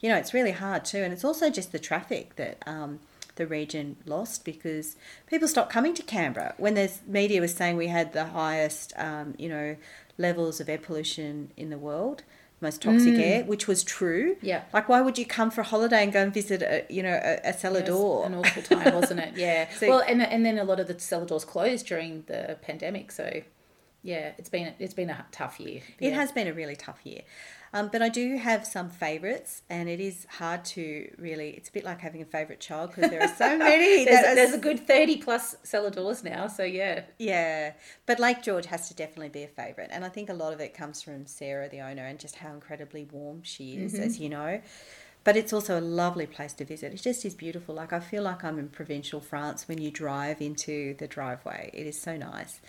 you 0.00 0.08
know, 0.08 0.16
it's 0.16 0.32
really 0.32 0.52
hard 0.52 0.86
too, 0.86 0.98
and 1.02 1.12
it's 1.12 1.24
also 1.24 1.50
just 1.50 1.72
the 1.72 1.78
traffic 1.78 2.36
that. 2.36 2.62
Um, 2.66 3.00
the 3.36 3.46
region 3.46 3.96
lost 4.06 4.44
because 4.44 4.96
people 5.26 5.48
stopped 5.48 5.72
coming 5.72 5.94
to 5.94 6.02
Canberra 6.02 6.54
when 6.58 6.74
the 6.74 6.90
media 7.06 7.40
was 7.40 7.54
saying 7.54 7.76
we 7.76 7.88
had 7.88 8.12
the 8.12 8.26
highest, 8.26 8.92
um, 8.96 9.34
you 9.38 9.48
know, 9.48 9.76
levels 10.18 10.60
of 10.60 10.68
air 10.68 10.78
pollution 10.78 11.50
in 11.56 11.70
the 11.70 11.78
world, 11.78 12.22
most 12.60 12.82
toxic 12.82 13.14
air, 13.14 13.42
which 13.44 13.66
was 13.66 13.82
true. 13.82 14.34
Mm. 14.36 14.38
Yeah. 14.42 14.62
Like, 14.72 14.88
why 14.88 15.00
would 15.00 15.18
you 15.18 15.26
come 15.26 15.50
for 15.50 15.62
a 15.62 15.64
holiday 15.64 16.04
and 16.04 16.12
go 16.12 16.22
and 16.22 16.32
visit, 16.32 16.62
a, 16.62 16.84
you 16.88 17.02
know, 17.02 17.18
a, 17.22 17.48
a 17.48 17.52
cellar 17.52 17.82
door? 17.82 18.24
An 18.26 18.34
awful 18.34 18.62
time, 18.62 18.94
wasn't 18.94 19.20
it? 19.20 19.32
Yeah. 19.36 19.68
So- 19.70 19.88
well, 19.88 20.04
and 20.06 20.22
and 20.22 20.46
then 20.46 20.58
a 20.58 20.64
lot 20.64 20.78
of 20.78 20.86
the 20.86 20.98
cellar 21.00 21.26
doors 21.26 21.44
closed 21.44 21.86
during 21.86 22.22
the 22.28 22.58
pandemic. 22.62 23.10
So, 23.10 23.42
yeah, 24.02 24.32
it's 24.38 24.48
been 24.48 24.74
it's 24.78 24.94
been 24.94 25.10
a 25.10 25.24
tough 25.32 25.60
year. 25.60 25.80
It 26.00 26.10
Yeah. 26.10 26.14
has 26.16 26.32
been 26.32 26.46
a 26.48 26.52
really 26.52 26.76
tough 26.76 27.00
year. 27.04 27.22
Um, 27.74 27.88
but 27.90 28.02
I 28.02 28.10
do 28.10 28.36
have 28.36 28.66
some 28.66 28.90
favourites, 28.90 29.62
and 29.70 29.88
it 29.88 29.98
is 29.98 30.26
hard 30.28 30.62
to 30.66 31.10
really. 31.16 31.50
It's 31.50 31.70
a 31.70 31.72
bit 31.72 31.84
like 31.84 32.00
having 32.00 32.20
a 32.20 32.26
favourite 32.26 32.60
child 32.60 32.90
because 32.94 33.10
there 33.10 33.22
are 33.22 33.34
so 33.34 33.56
many. 33.70 34.04
There's, 34.04 34.26
are 34.26 34.34
there's 34.34 34.52
a 34.52 34.58
good 34.58 34.86
thirty 34.86 35.16
plus 35.16 35.56
cellar 35.62 35.88
doors 35.90 36.22
now. 36.22 36.48
So 36.48 36.64
yeah. 36.64 37.04
Yeah, 37.18 37.72
but 38.04 38.20
Lake 38.20 38.42
George 38.42 38.66
has 38.66 38.88
to 38.88 38.94
definitely 38.94 39.30
be 39.30 39.42
a 39.44 39.48
favourite, 39.48 39.88
and 39.90 40.04
I 40.04 40.10
think 40.10 40.28
a 40.28 40.34
lot 40.34 40.52
of 40.52 40.60
it 40.60 40.74
comes 40.74 41.00
from 41.00 41.24
Sarah, 41.26 41.68
the 41.68 41.80
owner, 41.80 42.04
and 42.04 42.18
just 42.18 42.36
how 42.36 42.52
incredibly 42.52 43.04
warm 43.10 43.42
she 43.42 43.76
is, 43.76 43.94
as 43.94 44.18
you 44.20 44.28
know. 44.28 44.60
But 45.24 45.36
it's 45.36 45.52
also 45.52 45.78
a 45.78 45.80
lovely 45.80 46.26
place 46.26 46.52
to 46.54 46.64
visit. 46.64 46.92
It 46.92 47.00
just 47.00 47.24
is 47.24 47.34
beautiful. 47.34 47.76
Like 47.76 47.92
I 47.92 48.00
feel 48.00 48.24
like 48.24 48.42
I'm 48.44 48.58
in 48.58 48.68
provincial 48.68 49.20
France 49.20 49.66
when 49.68 49.80
you 49.80 49.90
drive 49.90 50.42
into 50.42 50.94
the 50.98 51.06
driveway. 51.06 51.70
It 51.72 51.86
is 51.86 51.98
so 51.98 52.16
nice, 52.16 52.60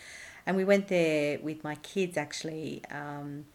and 0.45 0.56
we 0.57 0.63
went 0.66 0.88
there 0.88 1.40
with 1.40 1.63
my 1.63 1.75
kids 1.75 2.18
actually. 2.18 2.81
Um, 2.92 3.45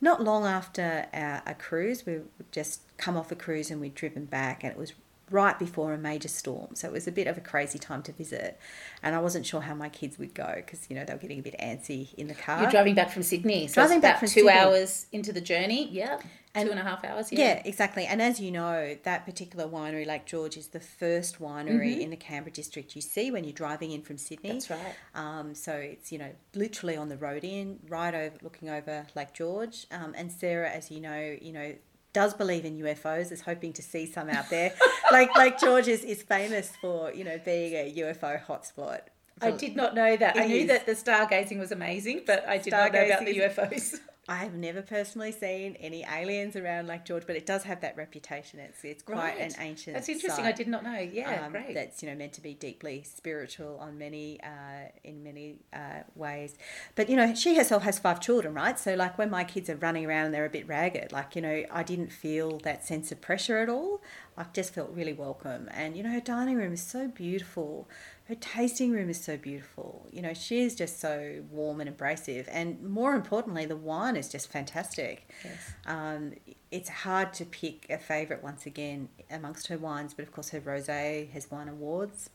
not 0.00 0.22
long 0.22 0.44
after 0.44 1.06
our, 1.14 1.42
a 1.46 1.54
cruise, 1.54 2.04
we 2.04 2.18
just 2.52 2.82
come 2.98 3.16
off 3.16 3.32
a 3.32 3.34
cruise 3.34 3.70
and 3.70 3.80
we'd 3.80 3.94
driven 3.94 4.26
back, 4.26 4.62
and 4.62 4.70
it 4.70 4.78
was 4.78 4.92
right 5.30 5.58
before 5.58 5.94
a 5.94 5.98
major 5.98 6.28
storm. 6.28 6.74
So 6.74 6.88
it 6.88 6.92
was 6.92 7.06
a 7.06 7.12
bit 7.12 7.26
of 7.26 7.38
a 7.38 7.40
crazy 7.40 7.78
time 7.78 8.02
to 8.02 8.12
visit, 8.12 8.58
and 9.02 9.14
I 9.14 9.18
wasn't 9.20 9.46
sure 9.46 9.62
how 9.62 9.74
my 9.74 9.88
kids 9.88 10.18
would 10.18 10.34
go 10.34 10.52
because 10.56 10.86
you 10.90 10.96
know 10.96 11.04
they 11.04 11.12
were 11.14 11.18
getting 11.18 11.38
a 11.38 11.42
bit 11.42 11.56
antsy 11.58 12.12
in 12.14 12.28
the 12.28 12.34
car. 12.34 12.60
You're 12.60 12.70
driving 12.70 12.94
back 12.94 13.10
from 13.10 13.22
Sydney. 13.22 13.66
So 13.66 13.74
Driving 13.74 13.98
it's 13.98 14.02
back 14.02 14.18
from 14.18 14.28
two 14.28 14.40
Sydney. 14.40 14.50
hours 14.50 15.06
into 15.12 15.32
the 15.32 15.40
journey. 15.40 15.88
Yeah. 15.90 16.18
And- 16.54 16.66
two 16.66 16.70
and 16.70 16.80
a 16.80 16.84
half 16.84 17.04
hours. 17.04 17.32
Yeah, 17.32 17.60
exactly. 17.64 18.06
And 18.06 18.22
as 18.22 18.38
you 18.40 18.50
know, 18.50 18.96
that 19.02 19.24
particular 19.26 19.66
winery, 19.66 20.06
Lake 20.06 20.24
George, 20.24 20.56
is 20.56 20.68
the 20.68 20.80
first 20.80 21.40
winery 21.40 21.92
Mm-hmm. 21.94 22.00
in 22.00 22.10
the 22.10 22.16
Canberra 22.16 22.52
district 22.52 22.94
you 22.94 23.02
see 23.02 23.30
when 23.30 23.42
you're 23.44 23.52
driving 23.52 23.90
in 23.90 24.02
from 24.02 24.18
Sydney. 24.18 24.52
That's 24.52 24.70
right. 24.70 24.94
Um, 25.14 25.54
so 25.54 25.72
it's 25.72 26.12
you 26.12 26.18
know 26.18 26.30
literally 26.54 26.96
on 26.96 27.08
the 27.08 27.16
road 27.16 27.42
in, 27.44 27.80
right 27.88 28.14
over 28.14 28.36
looking 28.42 28.68
over 28.70 29.06
Lake 29.16 29.32
George. 29.34 29.86
Um, 29.90 30.14
and 30.16 30.30
Sarah, 30.30 30.70
as 30.70 30.90
you 30.90 31.00
know, 31.00 31.36
you 31.40 31.52
know 31.52 31.74
does 32.12 32.32
believe 32.32 32.64
in 32.64 32.78
UFOs. 32.78 33.32
Is 33.32 33.40
hoping 33.40 33.72
to 33.72 33.82
see 33.82 34.06
some 34.06 34.30
out 34.30 34.48
there. 34.48 34.72
like 35.10 35.36
Lake 35.36 35.58
George 35.58 35.88
is, 35.88 36.04
is 36.04 36.22
famous 36.22 36.70
for 36.80 37.12
you 37.12 37.24
know 37.24 37.40
being 37.44 37.72
a 37.74 37.92
UFO 38.02 38.40
hotspot. 38.44 39.00
I 39.42 39.50
did 39.50 39.74
not 39.74 39.96
know 39.96 40.16
that. 40.16 40.36
I 40.36 40.46
knew 40.46 40.58
is. 40.58 40.68
that 40.68 40.86
the 40.86 40.92
stargazing 40.92 41.58
was 41.58 41.72
amazing, 41.72 42.22
but 42.24 42.48
I 42.48 42.58
did 42.58 42.70
not 42.70 42.92
know 42.92 43.04
about 43.04 43.24
the 43.24 43.36
UFOs. 43.38 43.98
I 44.26 44.36
have 44.36 44.54
never 44.54 44.80
personally 44.80 45.32
seen 45.32 45.76
any 45.80 46.04
aliens 46.04 46.56
around 46.56 46.86
Lake 46.86 47.04
George, 47.04 47.24
but 47.26 47.36
it 47.36 47.44
does 47.44 47.64
have 47.64 47.82
that 47.82 47.96
reputation. 47.96 48.58
It's 48.58 48.82
it's 48.82 49.02
quite 49.02 49.38
an 49.38 49.52
ancient. 49.58 49.94
That's 49.94 50.08
interesting. 50.08 50.46
I 50.46 50.52
did 50.52 50.66
not 50.66 50.82
know. 50.82 50.98
Yeah, 50.98 51.44
um, 51.44 51.52
great. 51.52 51.74
That's 51.74 52.02
you 52.02 52.08
know 52.08 52.14
meant 52.14 52.32
to 52.34 52.40
be 52.40 52.54
deeply 52.54 53.02
spiritual 53.02 53.76
on 53.78 53.98
many 53.98 54.40
uh, 54.42 54.88
in 55.02 55.22
many 55.22 55.56
uh, 55.74 56.04
ways, 56.14 56.56
but 56.94 57.10
you 57.10 57.16
know 57.16 57.34
she 57.34 57.56
herself 57.56 57.82
has 57.82 57.98
five 57.98 58.18
children, 58.20 58.54
right? 58.54 58.78
So 58.78 58.94
like 58.94 59.18
when 59.18 59.30
my 59.30 59.44
kids 59.44 59.68
are 59.68 59.76
running 59.76 60.06
around 60.06 60.26
and 60.26 60.34
they're 60.34 60.46
a 60.46 60.50
bit 60.50 60.66
ragged, 60.66 61.12
like 61.12 61.36
you 61.36 61.42
know 61.42 61.64
I 61.70 61.82
didn't 61.82 62.10
feel 62.10 62.58
that 62.60 62.84
sense 62.84 63.12
of 63.12 63.20
pressure 63.20 63.58
at 63.58 63.68
all. 63.68 64.00
I 64.38 64.46
just 64.52 64.74
felt 64.74 64.90
really 64.92 65.12
welcome, 65.12 65.68
and 65.72 65.96
you 65.96 66.02
know 66.02 66.10
her 66.10 66.20
dining 66.20 66.56
room 66.56 66.72
is 66.72 66.82
so 66.82 67.08
beautiful. 67.08 67.88
Her 68.28 68.34
tasting 68.34 68.90
room 68.90 69.10
is 69.10 69.22
so 69.22 69.36
beautiful. 69.36 70.06
You 70.10 70.22
know 70.22 70.32
she 70.32 70.62
is 70.62 70.74
just 70.74 70.98
so 70.98 71.42
warm 71.50 71.80
and 71.80 71.88
abrasive, 71.88 72.48
and 72.50 72.82
more 72.82 73.14
importantly, 73.14 73.66
the 73.66 73.76
wine 73.76 74.16
is 74.16 74.30
just 74.30 74.50
fantastic. 74.50 75.28
Yes. 75.44 75.72
Um, 75.86 76.32
it's 76.70 76.88
hard 76.88 77.34
to 77.34 77.44
pick 77.44 77.86
a 77.90 77.98
favourite 77.98 78.42
once 78.42 78.64
again 78.64 79.10
amongst 79.30 79.66
her 79.66 79.76
wines, 79.76 80.14
but 80.14 80.22
of 80.22 80.32
course 80.32 80.50
her 80.50 80.60
rosé 80.60 81.30
has 81.32 81.50
won 81.50 81.68
awards. 81.68 82.30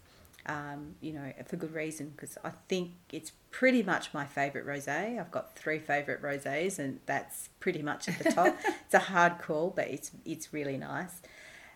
Um, 0.45 0.95
you 1.01 1.11
know, 1.11 1.33
for 1.45 1.57
good 1.57 1.73
reason 1.73 2.13
because 2.15 2.37
I 2.43 2.51
think 2.69 2.91
it's 3.11 3.33
pretty 3.51 3.83
much 3.83 4.13
my 4.13 4.25
favourite 4.25 4.65
rosé. 4.65 5.19
I've 5.19 5.31
got 5.31 5.55
three 5.55 5.79
favourite 5.79 6.21
rosés, 6.21 6.77
and 6.77 6.99
that's 7.07 7.49
pretty 7.59 7.81
much 7.81 8.07
at 8.07 8.19
the 8.19 8.31
top. 8.31 8.55
it's 8.85 8.93
a 8.93 8.99
hard 8.99 9.39
call, 9.39 9.73
but 9.75 9.87
it's 9.87 10.11
it's 10.23 10.53
really 10.53 10.77
nice. 10.77 11.21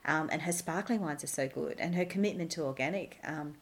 Um, 0.05 0.29
and 0.32 0.43
her 0.43 0.51
sparkling 0.51 1.01
wines 1.01 1.24
are 1.24 1.27
so 1.27 1.48
good, 1.48 1.79
and 1.79 1.96
her 1.96 2.05
commitment 2.05 2.51
to 2.51 2.63
organic. 2.63 3.20
Um, 3.24 3.55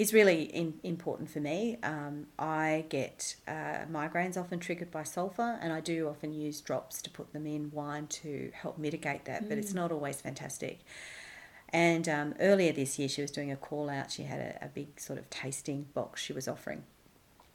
is 0.00 0.14
really 0.14 0.44
in, 0.44 0.80
important 0.82 1.28
for 1.28 1.40
me. 1.40 1.76
Um, 1.82 2.26
I 2.38 2.86
get 2.88 3.36
uh, 3.46 3.84
migraines 3.92 4.38
often 4.38 4.58
triggered 4.58 4.90
by 4.90 5.02
sulfur, 5.02 5.58
and 5.60 5.74
I 5.74 5.80
do 5.80 6.08
often 6.08 6.32
use 6.32 6.62
drops 6.62 7.02
to 7.02 7.10
put 7.10 7.34
them 7.34 7.46
in 7.46 7.70
wine 7.70 8.06
to 8.06 8.50
help 8.54 8.78
mitigate 8.78 9.26
that, 9.26 9.46
but 9.46 9.58
it's 9.58 9.74
not 9.74 9.92
always 9.92 10.22
fantastic. 10.22 10.80
And 11.68 12.08
um, 12.08 12.34
earlier 12.40 12.72
this 12.72 12.98
year, 12.98 13.10
she 13.10 13.20
was 13.20 13.30
doing 13.30 13.52
a 13.52 13.56
call 13.56 13.90
out. 13.90 14.10
She 14.10 14.22
had 14.22 14.40
a, 14.40 14.64
a 14.64 14.68
big 14.68 14.98
sort 14.98 15.18
of 15.18 15.28
tasting 15.28 15.88
box 15.92 16.22
she 16.22 16.32
was 16.32 16.48
offering. 16.48 16.84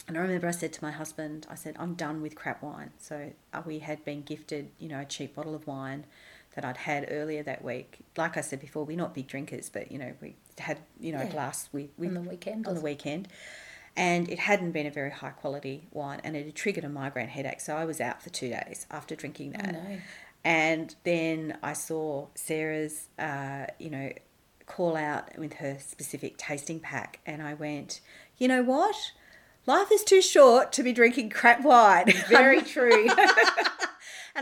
And 0.07 0.15
I 0.15 0.21
remember 0.21 0.47
I 0.47 0.51
said 0.51 0.71
to 0.73 0.83
my 0.83 0.91
husband, 0.91 1.47
I 1.49 1.55
said, 1.55 1.75
I'm 1.79 1.95
done 1.95 2.21
with 2.21 2.35
crap 2.35 2.61
wine. 2.61 2.91
So 2.99 3.31
uh, 3.53 3.63
we 3.65 3.79
had 3.79 4.05
been 4.05 4.21
gifted, 4.21 4.69
you 4.77 4.87
know, 4.87 4.99
a 4.99 5.05
cheap 5.05 5.33
bottle 5.33 5.55
of 5.55 5.65
wine 5.65 6.05
that 6.53 6.63
I'd 6.63 6.77
had 6.77 7.07
earlier 7.09 7.41
that 7.41 7.63
week. 7.63 8.01
Like 8.15 8.37
I 8.37 8.41
said 8.41 8.59
before, 8.59 8.85
we're 8.85 8.97
not 8.97 9.15
big 9.15 9.25
drinkers, 9.25 9.67
but, 9.67 9.91
you 9.91 9.97
know, 9.97 10.13
we 10.21 10.35
had, 10.59 10.79
you 10.99 11.11
know, 11.11 11.19
a 11.19 11.25
Yeah. 11.25 11.31
glass 11.31 11.69
we, 11.71 11.89
we 11.97 12.07
On 12.07 12.13
the 12.15 12.21
weekend. 12.21 12.67
on 12.67 12.75
the 12.75 12.81
weekend. 12.81 13.27
and 13.97 14.29
it 14.29 14.39
hadn't 14.39 14.71
been 14.71 14.85
a 14.85 14.91
very 14.91 15.09
high 15.11 15.29
quality 15.29 15.87
wine, 15.91 16.19
and 16.23 16.35
it 16.35 16.45
had 16.45 16.55
triggered 16.55 16.83
a 16.83 16.89
migraine 16.89 17.29
headache. 17.29 17.61
So 17.61 17.77
I 17.77 17.85
was 17.85 18.01
out 18.01 18.21
for 18.21 18.29
two 18.29 18.49
days 18.49 18.85
after 18.91 19.15
drinking 19.15 19.51
that. 19.53 19.71
no. 19.73 19.97
And 20.43 20.93
then 21.05 21.57
I 21.63 21.73
saw 21.73 22.27
Sarah's, 22.35 23.07
uh, 23.17 23.65
you 23.79 23.89
know, 23.89 24.11
call 24.67 24.95
out 24.97 25.37
with 25.37 25.53
her 25.55 25.77
specific 25.79 26.37
tasting 26.37 26.79
pack, 26.79 27.19
and 27.25 27.41
I 27.41 27.53
went, 27.53 28.01
you 28.37 28.47
know 28.47 28.63
what? 28.63 28.95
Life 29.65 29.91
is 29.91 30.03
too 30.03 30.21
short 30.21 30.71
to 30.73 30.83
be 30.83 30.91
drinking 30.93 31.29
crap 31.31 31.63
wine. 31.63 32.11
Very 32.29 32.61
true. 32.75 33.07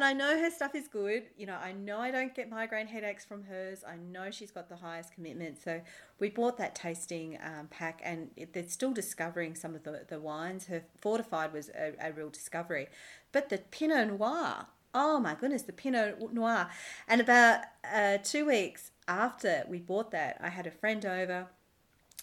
and 0.03 0.22
I 0.22 0.25
know 0.25 0.38
her 0.38 0.51
stuff 0.51 0.75
is 0.75 0.88
good. 0.88 1.24
You 1.38 1.45
know, 1.45 1.55
I 1.55 1.72
know 1.72 2.00
I 2.00 2.12
don't 2.12 2.36
get 2.36 2.50
migraine 2.50 2.88
headaches 2.88 3.24
from 3.24 3.43
hers. 3.43 3.83
I 3.88 3.95
know 3.95 4.31
she's 4.31 4.51
got 4.51 4.67
the 4.67 4.75
highest 4.75 5.13
commitment. 5.13 5.62
So 5.63 5.81
we 6.19 6.29
bought 6.29 6.57
that 6.57 6.75
tasting 6.75 7.39
um, 7.41 7.67
pack, 7.67 8.01
and 8.03 8.31
it, 8.36 8.53
they're 8.53 8.67
still 8.67 8.91
discovering 8.91 9.55
some 9.55 9.75
of 9.75 9.83
the, 9.83 10.05
the 10.07 10.19
wines. 10.19 10.65
Her 10.65 10.83
fortified 11.00 11.53
was 11.53 11.69
a, 11.69 11.93
a 12.01 12.12
real 12.12 12.29
discovery, 12.29 12.88
but 13.31 13.50
the 13.50 13.60
Pinot 13.60 14.10
Noir. 14.10 14.67
Oh 14.93 15.19
my 15.19 15.36
goodness, 15.36 15.63
the 15.63 15.74
Pinot 15.74 16.33
Noir. 16.33 16.69
And 17.07 17.22
about 17.22 17.62
uh, 17.91 18.17
two 18.24 18.45
weeks 18.45 18.91
after 19.07 19.63
we 19.69 19.79
bought 19.79 20.12
that, 20.12 20.38
I 20.41 20.50
had 20.50 20.67
a 20.67 20.72
friend 20.72 21.05
over. 21.05 21.48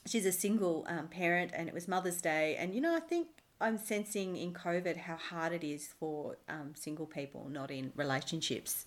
She's 0.06 0.26
a 0.26 0.32
single 0.32 0.84
um, 0.88 1.08
parent, 1.08 1.52
and 1.54 1.66
it 1.66 1.75
was 1.75 1.88
Mother's 1.88 2.20
Day. 2.20 2.56
And 2.58 2.75
you 2.75 2.80
know, 2.82 2.94
I 2.94 3.00
think 3.00 3.28
I'm 3.61 3.79
sensing 3.79 4.37
in 4.37 4.52
COVID 4.52 4.97
how 4.97 5.17
hard 5.17 5.52
it 5.52 5.64
is 5.64 5.88
for 5.99 6.37
um, 6.49 6.73
single 6.75 7.07
people 7.07 7.49
not 7.50 7.71
in 7.71 7.93
relationships. 7.97 8.87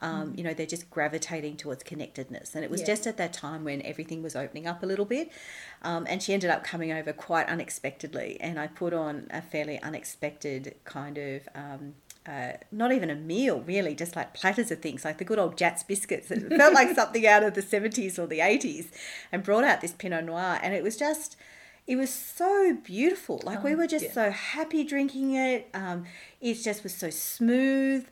Um, 0.00 0.34
You 0.36 0.44
know, 0.44 0.54
they're 0.54 0.66
just 0.66 0.88
gravitating 0.90 1.56
towards 1.56 1.82
connectedness. 1.82 2.54
And 2.54 2.64
it 2.64 2.70
was 2.70 2.80
Yeah. 2.80 2.86
just 2.86 3.06
at 3.06 3.16
that 3.16 3.32
time 3.32 3.64
when 3.64 3.82
everything 3.82 4.22
was 4.22 4.36
opening 4.36 4.66
up 4.66 4.82
a 4.82 4.86
little 4.86 5.04
bit. 5.04 5.30
Um, 5.82 6.06
and 6.08 6.22
she 6.22 6.32
ended 6.32 6.50
up 6.50 6.62
coming 6.62 6.92
over 6.92 7.12
quite 7.12 7.48
unexpectedly. 7.48 8.40
And 8.40 8.60
I 8.60 8.68
put 8.68 8.92
on 8.92 9.26
a 9.30 9.42
fairly 9.42 9.80
unexpected 9.80 10.76
kind 10.84 11.18
of. 11.18 11.48
Um, 11.54 11.94
uh, 12.26 12.52
not 12.70 12.92
even 12.92 13.08
a 13.08 13.14
meal, 13.14 13.60
really, 13.62 13.94
just 13.94 14.14
like 14.14 14.34
platters 14.34 14.70
of 14.70 14.80
things, 14.82 15.02
like 15.02 15.16
the 15.16 15.24
good 15.24 15.38
old 15.38 15.56
Jatz 15.56 15.82
biscuits. 15.86 16.30
It 16.30 16.46
felt 16.54 16.74
like 16.74 16.94
something 16.94 17.26
out 17.26 17.42
of 17.42 17.54
the 17.54 17.62
70s 17.62 18.18
or 18.18 18.26
the 18.26 18.40
80s, 18.40 18.88
and 19.32 19.42
brought 19.42 19.64
out 19.64 19.80
this 19.80 19.92
Pinot 19.92 20.24
Noir. 20.26 20.58
And 20.62 20.74
it 20.74 20.82
was 20.82 20.98
just, 20.98 21.38
it 21.88 21.96
was 21.96 22.10
so 22.12 22.76
beautiful. 22.84 23.40
Like 23.44 23.64
we 23.64 23.72
Oh, 23.72 23.76
were 23.78 23.86
just 23.96 24.04
yeah. 24.06 24.12
so 24.20 24.30
happy 24.30 24.84
drinking 24.84 25.34
it. 25.34 25.68
Um, 25.74 26.04
it 26.40 26.54
just 26.54 26.82
was 26.84 26.94
so 26.94 27.10
smooth. 27.10 28.06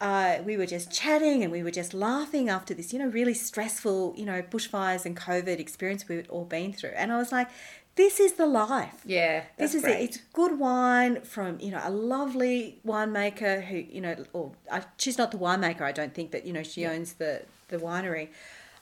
Uh, 0.00 0.38
we 0.44 0.56
were 0.56 0.66
just 0.76 0.92
chatting 0.92 1.42
and 1.42 1.50
we 1.52 1.62
were 1.62 1.72
just 1.82 1.92
laughing 1.92 2.48
after 2.48 2.72
this, 2.72 2.92
you 2.92 2.98
know, 3.00 3.08
really 3.08 3.34
stressful, 3.34 4.14
you 4.16 4.24
know, 4.24 4.40
bushfires 4.42 5.04
and 5.04 5.16
COVID 5.16 5.58
experience 5.58 6.08
we've 6.08 6.30
all 6.30 6.44
been 6.44 6.72
through. 6.72 6.94
And 6.96 7.12
I 7.12 7.18
was 7.18 7.32
like, 7.32 7.48
this 7.96 8.20
is 8.20 8.34
the 8.34 8.46
life. 8.46 8.98
yeah, 9.04 9.42
This 9.58 9.74
is 9.74 9.82
great. 9.82 9.96
it. 10.00 10.04
It's 10.04 10.18
good 10.32 10.54
wine 10.58 11.20
from 11.22 11.58
you 11.58 11.72
know 11.72 11.80
a 11.82 11.90
lovely 11.90 12.78
winemaker 12.86 13.54
who 13.64 13.76
you 13.76 14.00
know, 14.00 14.14
or 14.32 14.52
uh, 14.70 14.82
she's 14.98 15.18
not 15.18 15.32
the 15.32 15.38
winemaker, 15.38 15.82
I 15.82 15.90
don't 15.90 16.14
think, 16.14 16.30
but 16.30 16.46
you 16.46 16.52
know 16.52 16.62
she 16.62 16.86
owns 16.86 17.14
the 17.14 17.42
the 17.72 17.78
winery. 17.78 18.28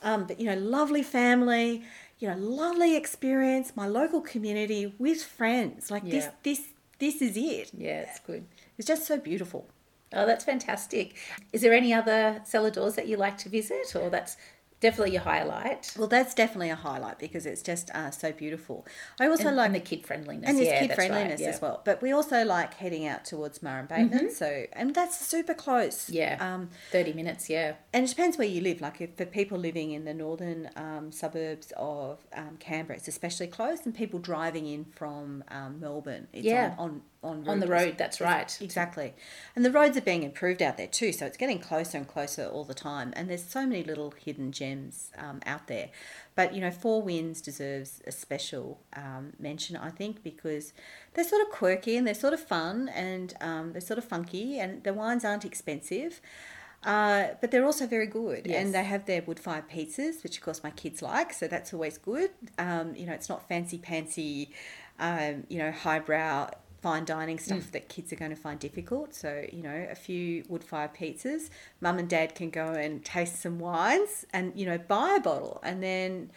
Um, 0.03 0.27
but 0.29 0.39
you 0.39 0.45
know, 0.51 0.59
lovely 0.79 1.03
family, 1.03 1.83
you 2.19 2.29
know, 2.29 2.37
lovely 2.37 2.97
experience. 2.97 3.73
My 3.77 3.87
local 3.87 4.21
community 4.21 4.95
with 4.99 5.23
friends, 5.23 5.91
like 5.91 6.05
this, 6.09 6.29
this, 6.43 6.69
this 6.99 7.21
is 7.21 7.37
it. 7.37 7.71
Yeah, 7.77 8.03
it's 8.03 8.21
good. 8.21 8.47
It's 8.79 8.87
just 8.87 9.07
so 9.07 9.19
beautiful. 9.19 9.69
Oh, 10.13 10.25
that's 10.25 10.45
fantastic. 10.45 11.17
Is 11.53 11.63
there 11.63 11.73
any 11.73 11.93
other 11.93 12.41
cellar 12.45 12.71
doors 12.71 12.95
that 12.95 13.09
you 13.09 13.17
like 13.17 13.37
to 13.39 13.49
visit, 13.49 13.95
or 13.97 14.09
that's 14.09 14.37
definitely 14.81 15.13
your 15.15 15.23
highlight? 15.23 15.93
Well, 15.99 16.09
that's 16.09 16.35
definitely 16.35 16.71
a 16.71 16.77
highlight 16.77 17.19
because 17.19 17.47
it's 17.47 17.63
just 17.63 17.91
uh, 17.95 18.11
so 18.11 18.33
beautiful. 18.33 18.87
I 19.21 19.27
also 19.27 19.49
And, 19.49 19.57
like 19.57 19.67
and 19.67 19.75
the 19.75 19.81
kid 19.81 20.07
friendliness. 20.07 20.49
and 20.49 20.59
there's 20.59 20.69
yeah, 20.69 20.81
kid 20.81 20.91
that's 20.91 20.99
right, 20.99 21.09
friendliness 21.11 21.41
yeah. 21.41 21.49
as 21.49 21.61
well. 21.61 21.83
But 21.85 22.03
we 22.03 22.13
also 22.13 22.45
like 22.45 22.75
heading 22.75 23.07
out 23.07 23.25
towards 23.25 23.61
Murrumbateman, 23.61 24.31
so 24.33 24.65
and 24.73 24.95
that's 24.95 25.17
super 25.19 25.55
close. 25.55 26.11
Yeah, 26.11 26.37
Um, 26.41 26.71
thirty 26.93 27.13
minutes. 27.13 27.49
Yeah, 27.49 27.75
and 27.93 28.05
it 28.05 28.09
depends 28.09 28.37
where 28.39 28.47
you 28.49 28.61
live. 28.61 28.81
Like 28.81 29.01
if 29.01 29.11
for 29.17 29.25
people 29.27 29.59
living 29.59 29.93
in 29.93 30.05
the 30.05 30.15
northern 30.15 30.71
um, 30.77 31.11
suburbs 31.13 31.73
of 31.77 32.19
um, 32.35 32.57
Canberra, 32.59 32.99
it's 32.99 33.09
especially 33.09 33.47
close, 33.47 33.85
and 33.87 33.95
people 33.95 34.19
driving 34.19 34.67
in 34.67 34.85
from 34.85 35.43
um, 35.49 35.81
Melbourne, 35.81 36.29
it's 36.33 36.45
Yeah. 36.45 36.75
on 36.79 36.87
on 36.87 37.03
on, 37.27 37.49
on 37.49 37.61
the 37.61 37.67
road. 37.67 37.97
That's 37.99 38.21
right. 38.21 38.57
Exactly. 38.61 39.15
And 39.55 39.65
the 39.65 39.71
roads 39.71 39.97
are 39.97 40.01
being 40.03 40.23
improved 40.23 40.63
out 40.63 40.77
there 40.77 40.87
too, 40.87 41.13
so 41.13 41.27
it's 41.27 41.37
getting 41.37 41.59
closer 41.59 41.99
and 41.99 42.07
closer 42.07 42.47
all 42.47 42.65
the 42.65 42.75
time. 42.75 43.13
And 43.17 43.29
there's 43.29 43.45
so 43.45 43.67
many 43.67 43.83
little 43.83 44.13
hidden 44.13 44.53
gems 44.53 45.11
um, 45.19 45.41
out 45.47 45.67
there. 45.67 45.89
But, 46.35 46.55
you 46.55 46.61
know, 46.61 46.71
Four 46.71 47.03
Winds 47.03 47.41
deserves 47.41 48.03
a 48.07 48.13
special 48.13 48.81
um, 48.95 49.33
mention, 49.39 49.77
I 49.77 49.91
think, 49.91 50.23
because 50.23 50.73
they're 51.15 51.25
sort 51.25 51.43
of 51.43 51.49
quirky 51.51 51.97
and 51.97 52.07
they're 52.07 52.15
sort 52.15 52.35
of 52.35 52.41
fun 52.41 52.89
and 52.89 53.35
um, 53.41 53.73
they're 53.73 53.81
sort 53.81 53.99
of 53.99 54.05
funky 54.05 54.59
and 54.59 54.83
the 54.85 54.93
wines 54.95 55.25
aren't 55.25 55.45
expensive. 55.45 56.21
Uh, 56.85 57.29
but 57.41 57.51
they're 57.51 57.65
also 57.65 57.87
very 57.87 58.07
good, 58.07 58.47
Yes. 58.47 58.65
and 58.65 58.75
they 58.75 58.85
have 58.85 59.07
their 59.07 59.21
wood 59.23 59.41
fire 59.41 59.65
pizzas, 59.69 60.23
which 60.23 60.37
of 60.37 60.43
course 60.45 60.63
my 60.63 60.71
kids 60.71 61.03
like, 61.03 61.33
so 61.33 61.49
that's 61.49 61.73
always 61.75 61.99
good. 61.99 62.31
Um, 62.59 62.95
you 62.95 63.07
know, 63.07 63.13
it's 63.13 63.29
not 63.29 63.49
fancy 63.49 63.79
pantsy, 63.79 64.51
um, 65.01 65.45
you 65.49 65.59
know, 65.59 65.73
highbrow 65.73 66.51
fine 66.87 67.05
dining 67.05 67.37
stuff 67.37 67.65
mm. 67.65 67.71
that 67.73 67.89
kids 67.89 68.13
are 68.13 68.17
going 68.17 68.31
to 68.31 68.37
find 68.37 68.61
difficult. 68.61 69.13
So, 69.13 69.45
you 69.53 69.61
know, 69.61 69.89
a 69.91 69.97
few 69.97 70.45
wood 70.49 70.63
fire 70.63 70.89
pizzas. 70.89 71.51
Mum 71.81 71.99
and 71.99 72.09
dad 72.09 72.37
can 72.37 72.49
go 72.49 72.67
and 72.67 73.05
taste 73.05 73.43
some 73.43 73.59
wines 73.59 74.25
and, 74.33 74.53
you 74.55 74.67
know, 74.67 74.79
buy 74.79 75.17
a 75.19 75.21
bottle. 75.21 75.59
And 75.65 75.83
then 75.83 76.31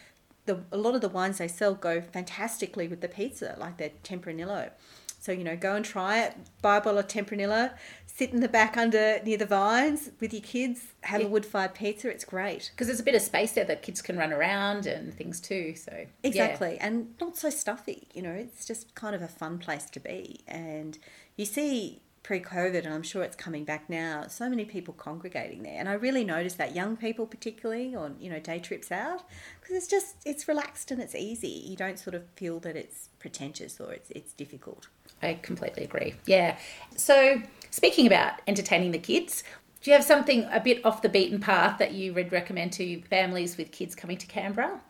the, 0.47 0.63
a 0.71 0.77
lot 0.77 0.95
of 0.95 1.01
the 1.01 1.09
wines 1.09 1.37
they 1.37 1.47
sell 1.47 1.75
go 1.75 2.01
fantastically 2.01 2.87
with 2.87 3.01
the 3.01 3.07
pizza, 3.07 3.55
like 3.59 3.77
their 3.77 3.91
Tempranillo. 4.03 4.71
So, 5.19 5.31
you 5.33 5.43
know, 5.43 5.57
go 5.57 5.75
and 5.75 5.83
try 5.83 6.23
it, 6.23 6.35
buy 6.61 6.77
a 6.77 6.81
bottle 6.81 6.97
of 6.97 7.07
Tempranillo, 7.07 7.73
sit 8.05 8.31
in 8.31 8.39
the 8.39 8.47
back 8.47 8.77
under 8.77 9.19
near 9.23 9.37
the 9.37 9.45
vines 9.45 10.11
with 10.19 10.33
your 10.33 10.41
kids, 10.41 10.87
have 11.01 11.21
a 11.21 11.27
wood 11.27 11.45
fired 11.45 11.73
pizza. 11.73 12.09
It's 12.09 12.25
great. 12.25 12.71
Because 12.71 12.87
there's 12.87 12.99
a 12.99 13.03
bit 13.03 13.15
of 13.15 13.21
space 13.21 13.51
there 13.51 13.65
that 13.65 13.81
kids 13.81 14.01
can 14.01 14.17
run 14.17 14.31
around 14.31 14.85
and 14.85 15.13
things 15.13 15.39
too. 15.39 15.75
So 15.75 15.91
yeah. 15.93 16.05
Exactly, 16.23 16.77
and 16.79 17.15
not 17.19 17.37
so 17.37 17.49
stuffy. 17.49 18.07
You 18.13 18.21
know, 18.21 18.31
it's 18.31 18.65
just 18.65 18.95
kind 18.95 19.13
of 19.13 19.21
a 19.21 19.27
fun 19.27 19.57
place 19.57 19.89
to 19.91 19.99
be. 19.99 20.41
And 20.47 20.97
you 21.35 21.45
see 21.45 22.01
pre-COVID, 22.23 22.85
and 22.85 22.93
I'm 22.93 23.03
sure 23.03 23.23
it's 23.23 23.35
coming 23.35 23.63
back 23.63 23.89
now. 23.89 24.27
So 24.27 24.49
many 24.49 24.65
people 24.65 24.93
congregating 24.93 25.63
there, 25.63 25.77
and 25.79 25.87
I 25.89 25.93
really 25.93 26.23
noticed 26.23 26.57
that 26.57 26.75
young 26.75 26.97
people, 26.97 27.25
particularly 27.25 27.95
on 27.95 28.15
you 28.19 28.29
know 28.29 28.39
day 28.39 28.59
trips 28.59 28.91
out, 28.91 29.23
because 29.59 29.75
it's 29.75 29.87
just 29.87 30.15
it's 30.25 30.47
relaxed 30.47 30.91
and 30.91 31.01
it's 31.01 31.15
easy. 31.15 31.47
You 31.47 31.75
don't 31.75 31.99
sort 31.99 32.15
of 32.15 32.23
feel 32.35 32.59
that 32.61 32.75
it's 32.75 33.09
pretentious 33.19 33.79
or 33.79 33.93
it's 33.93 34.09
it's 34.11 34.33
difficult. 34.33 34.87
I 35.21 35.35
completely 35.41 35.83
agree. 35.83 36.15
Yeah. 36.25 36.57
So, 36.95 37.41
speaking 37.71 38.07
about 38.07 38.41
entertaining 38.47 38.91
the 38.91 38.99
kids, 38.99 39.43
do 39.81 39.91
you 39.91 39.95
have 39.95 40.05
something 40.05 40.45
a 40.51 40.59
bit 40.59 40.83
off 40.85 41.01
the 41.01 41.09
beaten 41.09 41.39
path 41.39 41.77
that 41.79 41.93
you 41.93 42.13
would 42.13 42.31
recommend 42.31 42.73
to 42.73 43.01
families 43.03 43.57
with 43.57 43.71
kids 43.71 43.95
coming 43.95 44.17
to 44.17 44.27
Canberra? 44.27 44.81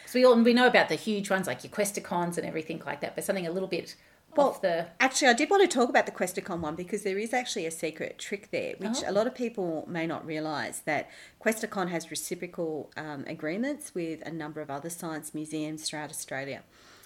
Because 0.00 0.14
we 0.14 0.24
all 0.24 0.36
we 0.40 0.52
know 0.52 0.66
about 0.66 0.88
the 0.88 0.94
huge 0.96 1.30
ones 1.30 1.46
like 1.46 1.64
your 1.64 1.70
Questacons 1.70 2.36
and 2.36 2.46
everything 2.46 2.82
like 2.84 3.00
that, 3.00 3.14
but 3.14 3.24
something 3.24 3.46
a 3.46 3.50
little 3.50 3.68
bit 3.68 3.96
off 4.36 4.60
the 4.62 4.86
Actually, 5.00 5.28
I 5.28 5.32
did 5.32 5.50
want 5.50 5.68
to 5.68 5.68
talk 5.68 5.88
about 5.88 6.06
the 6.06 6.12
Questacon 6.12 6.60
one 6.60 6.76
because 6.76 7.02
there 7.02 7.18
is 7.18 7.32
actually 7.32 7.66
a 7.66 7.70
secret 7.70 8.18
trick 8.18 8.50
there, 8.50 8.74
which 8.78 8.98
Oh. 9.04 9.10
a 9.10 9.12
lot 9.12 9.26
of 9.26 9.34
people 9.34 9.84
may 9.88 10.06
not 10.06 10.24
realise 10.24 10.80
that 10.80 11.10
Questacon 11.40 11.88
has 11.88 12.10
reciprocal 12.10 12.90
um, 12.96 13.24
agreements 13.26 13.94
with 13.94 14.22
a 14.24 14.30
number 14.30 14.60
of 14.60 14.70
other 14.70 14.90
science 14.90 15.34
museums 15.34 15.88
throughout 15.88 16.10
Australia. 16.10 16.62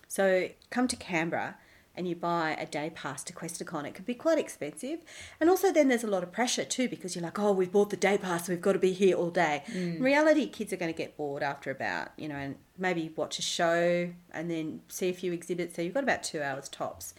So 0.08 0.49
come 0.70 0.87
to 0.88 0.96
Canberra 0.96 1.56
and 1.96 2.08
you 2.08 2.16
buy 2.16 2.56
a 2.58 2.66
day 2.66 2.90
pass 2.94 3.22
to 3.24 3.32
Questacon, 3.32 3.86
it 3.86 3.94
could 3.94 4.06
be 4.06 4.14
quite 4.14 4.38
expensive. 4.38 5.00
And 5.40 5.48
also 5.48 5.72
then 5.72 5.88
there's 5.88 6.04
a 6.04 6.08
lot 6.08 6.22
of 6.22 6.32
pressure 6.32 6.64
too 6.64 6.88
because 6.88 7.14
you're 7.14 7.24
like, 7.24 7.38
oh, 7.38 7.52
we've 7.52 7.70
bought 7.72 7.90
the 7.90 7.96
day 7.96 8.18
pass, 8.18 8.46
so 8.46 8.52
we've 8.52 8.60
got 8.60 8.72
to 8.72 8.78
be 8.78 8.92
here 8.92 9.16
all 9.16 9.30
day. 9.30 9.62
In 9.96 10.02
reality, 10.02 10.48
kids 10.48 10.72
are 10.72 10.76
going 10.76 10.92
to 10.92 10.96
get 10.96 11.16
bored 11.16 11.42
after 11.42 11.70
about, 11.70 12.08
you 12.16 12.28
know, 12.28 12.36
and 12.36 12.56
maybe 12.76 13.12
watch 13.16 13.38
a 13.38 13.42
show 13.42 14.10
and 14.32 14.50
then 14.50 14.80
see 14.88 15.08
a 15.08 15.14
few 15.14 15.32
exhibits. 15.32 15.76
So 15.76 15.82
you've 15.82 15.94
got 15.94 16.02
about 16.02 16.22
two 16.22 16.42
hours 16.42 16.68
tops. 16.68 17.14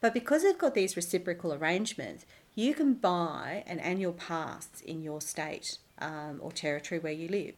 But 0.00 0.14
because 0.14 0.42
they've 0.42 0.56
got 0.56 0.74
these 0.74 0.96
reciprocal 0.96 1.52
arrangements, 1.52 2.24
you 2.54 2.74
can 2.74 2.94
buy 2.94 3.64
an 3.66 3.78
annual 3.80 4.12
pass 4.12 4.68
in 4.84 5.02
your 5.02 5.20
state 5.20 5.78
um, 6.00 6.38
or 6.40 6.52
territory 6.52 6.98
where 6.98 7.12
you 7.12 7.28
live. 7.28 7.54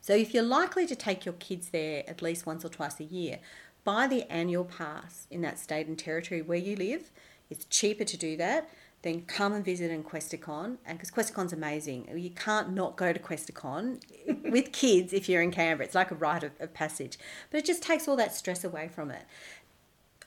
So 0.00 0.14
if 0.14 0.34
you're 0.34 0.42
likely 0.42 0.86
to 0.86 0.96
take 0.96 1.24
your 1.24 1.34
kids 1.34 1.68
there 1.68 2.04
at 2.08 2.22
least 2.22 2.46
once 2.46 2.64
or 2.64 2.68
twice 2.68 3.00
a 3.00 3.04
year, 3.04 3.38
buy 3.84 4.06
the 4.06 4.30
annual 4.30 4.64
pass 4.64 5.26
in 5.30 5.40
that 5.42 5.58
state 5.58 5.86
and 5.86 5.98
territory 5.98 6.42
where 6.42 6.58
you 6.58 6.76
live. 6.76 7.10
It's 7.50 7.64
cheaper 7.66 8.04
to 8.04 8.16
do 8.16 8.36
that. 8.36 8.68
Then 9.02 9.22
come 9.22 9.52
and 9.52 9.64
visit 9.64 9.90
in 9.90 10.04
Questacon, 10.04 10.76
and 10.86 10.96
because 10.96 11.10
Questacon's 11.10 11.52
amazing, 11.52 12.08
you 12.16 12.30
can't 12.30 12.72
not 12.72 12.96
go 12.96 13.12
to 13.12 13.18
Questacon 13.18 14.00
with 14.50 14.70
kids 14.70 15.12
if 15.12 15.28
you're 15.28 15.42
in 15.42 15.50
Canberra. 15.50 15.86
It's 15.86 15.96
like 15.96 16.12
a 16.12 16.14
rite 16.14 16.44
of, 16.44 16.52
of 16.60 16.72
passage, 16.72 17.18
but 17.50 17.58
it 17.58 17.64
just 17.64 17.82
takes 17.82 18.06
all 18.06 18.14
that 18.16 18.32
stress 18.32 18.62
away 18.62 18.86
from 18.86 19.10
it. 19.10 19.24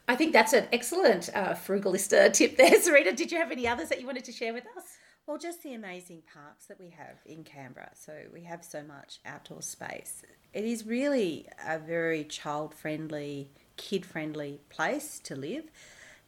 I 0.10 0.16
think 0.16 0.34
that's 0.34 0.52
an 0.52 0.68
excellent 0.74 1.30
uh, 1.34 1.54
frugalista 1.54 2.32
tip 2.34 2.58
there, 2.58 2.80
Serina. 2.82 3.14
Did 3.14 3.32
you 3.32 3.38
have 3.38 3.52
any 3.52 3.66
others 3.66 3.88
that 3.90 4.02
you 4.02 4.06
wanted 4.08 4.26
to 4.26 4.34
share 4.34 4.54
with 4.54 4.66
us? 4.78 4.98
Well, 5.28 5.40
just 5.40 5.64
the 5.64 5.74
amazing 5.74 6.22
parks 6.32 6.66
that 6.68 6.80
we 6.80 6.90
have 6.90 7.18
in 7.26 7.44
Canberra. 7.44 7.90
So 7.96 8.14
we 8.32 8.44
have 8.44 8.64
so 8.64 8.84
much 8.84 9.20
outdoor 9.26 9.64
space. 9.64 10.22
It 10.54 10.66
is 10.66 10.86
really 10.86 11.48
a 11.68 11.80
very 11.80 12.24
child 12.24 12.76
friendly, 12.76 13.50
kid 13.76 14.06
friendly 14.06 14.60
place 14.70 15.20
to 15.22 15.36
live. 15.36 15.66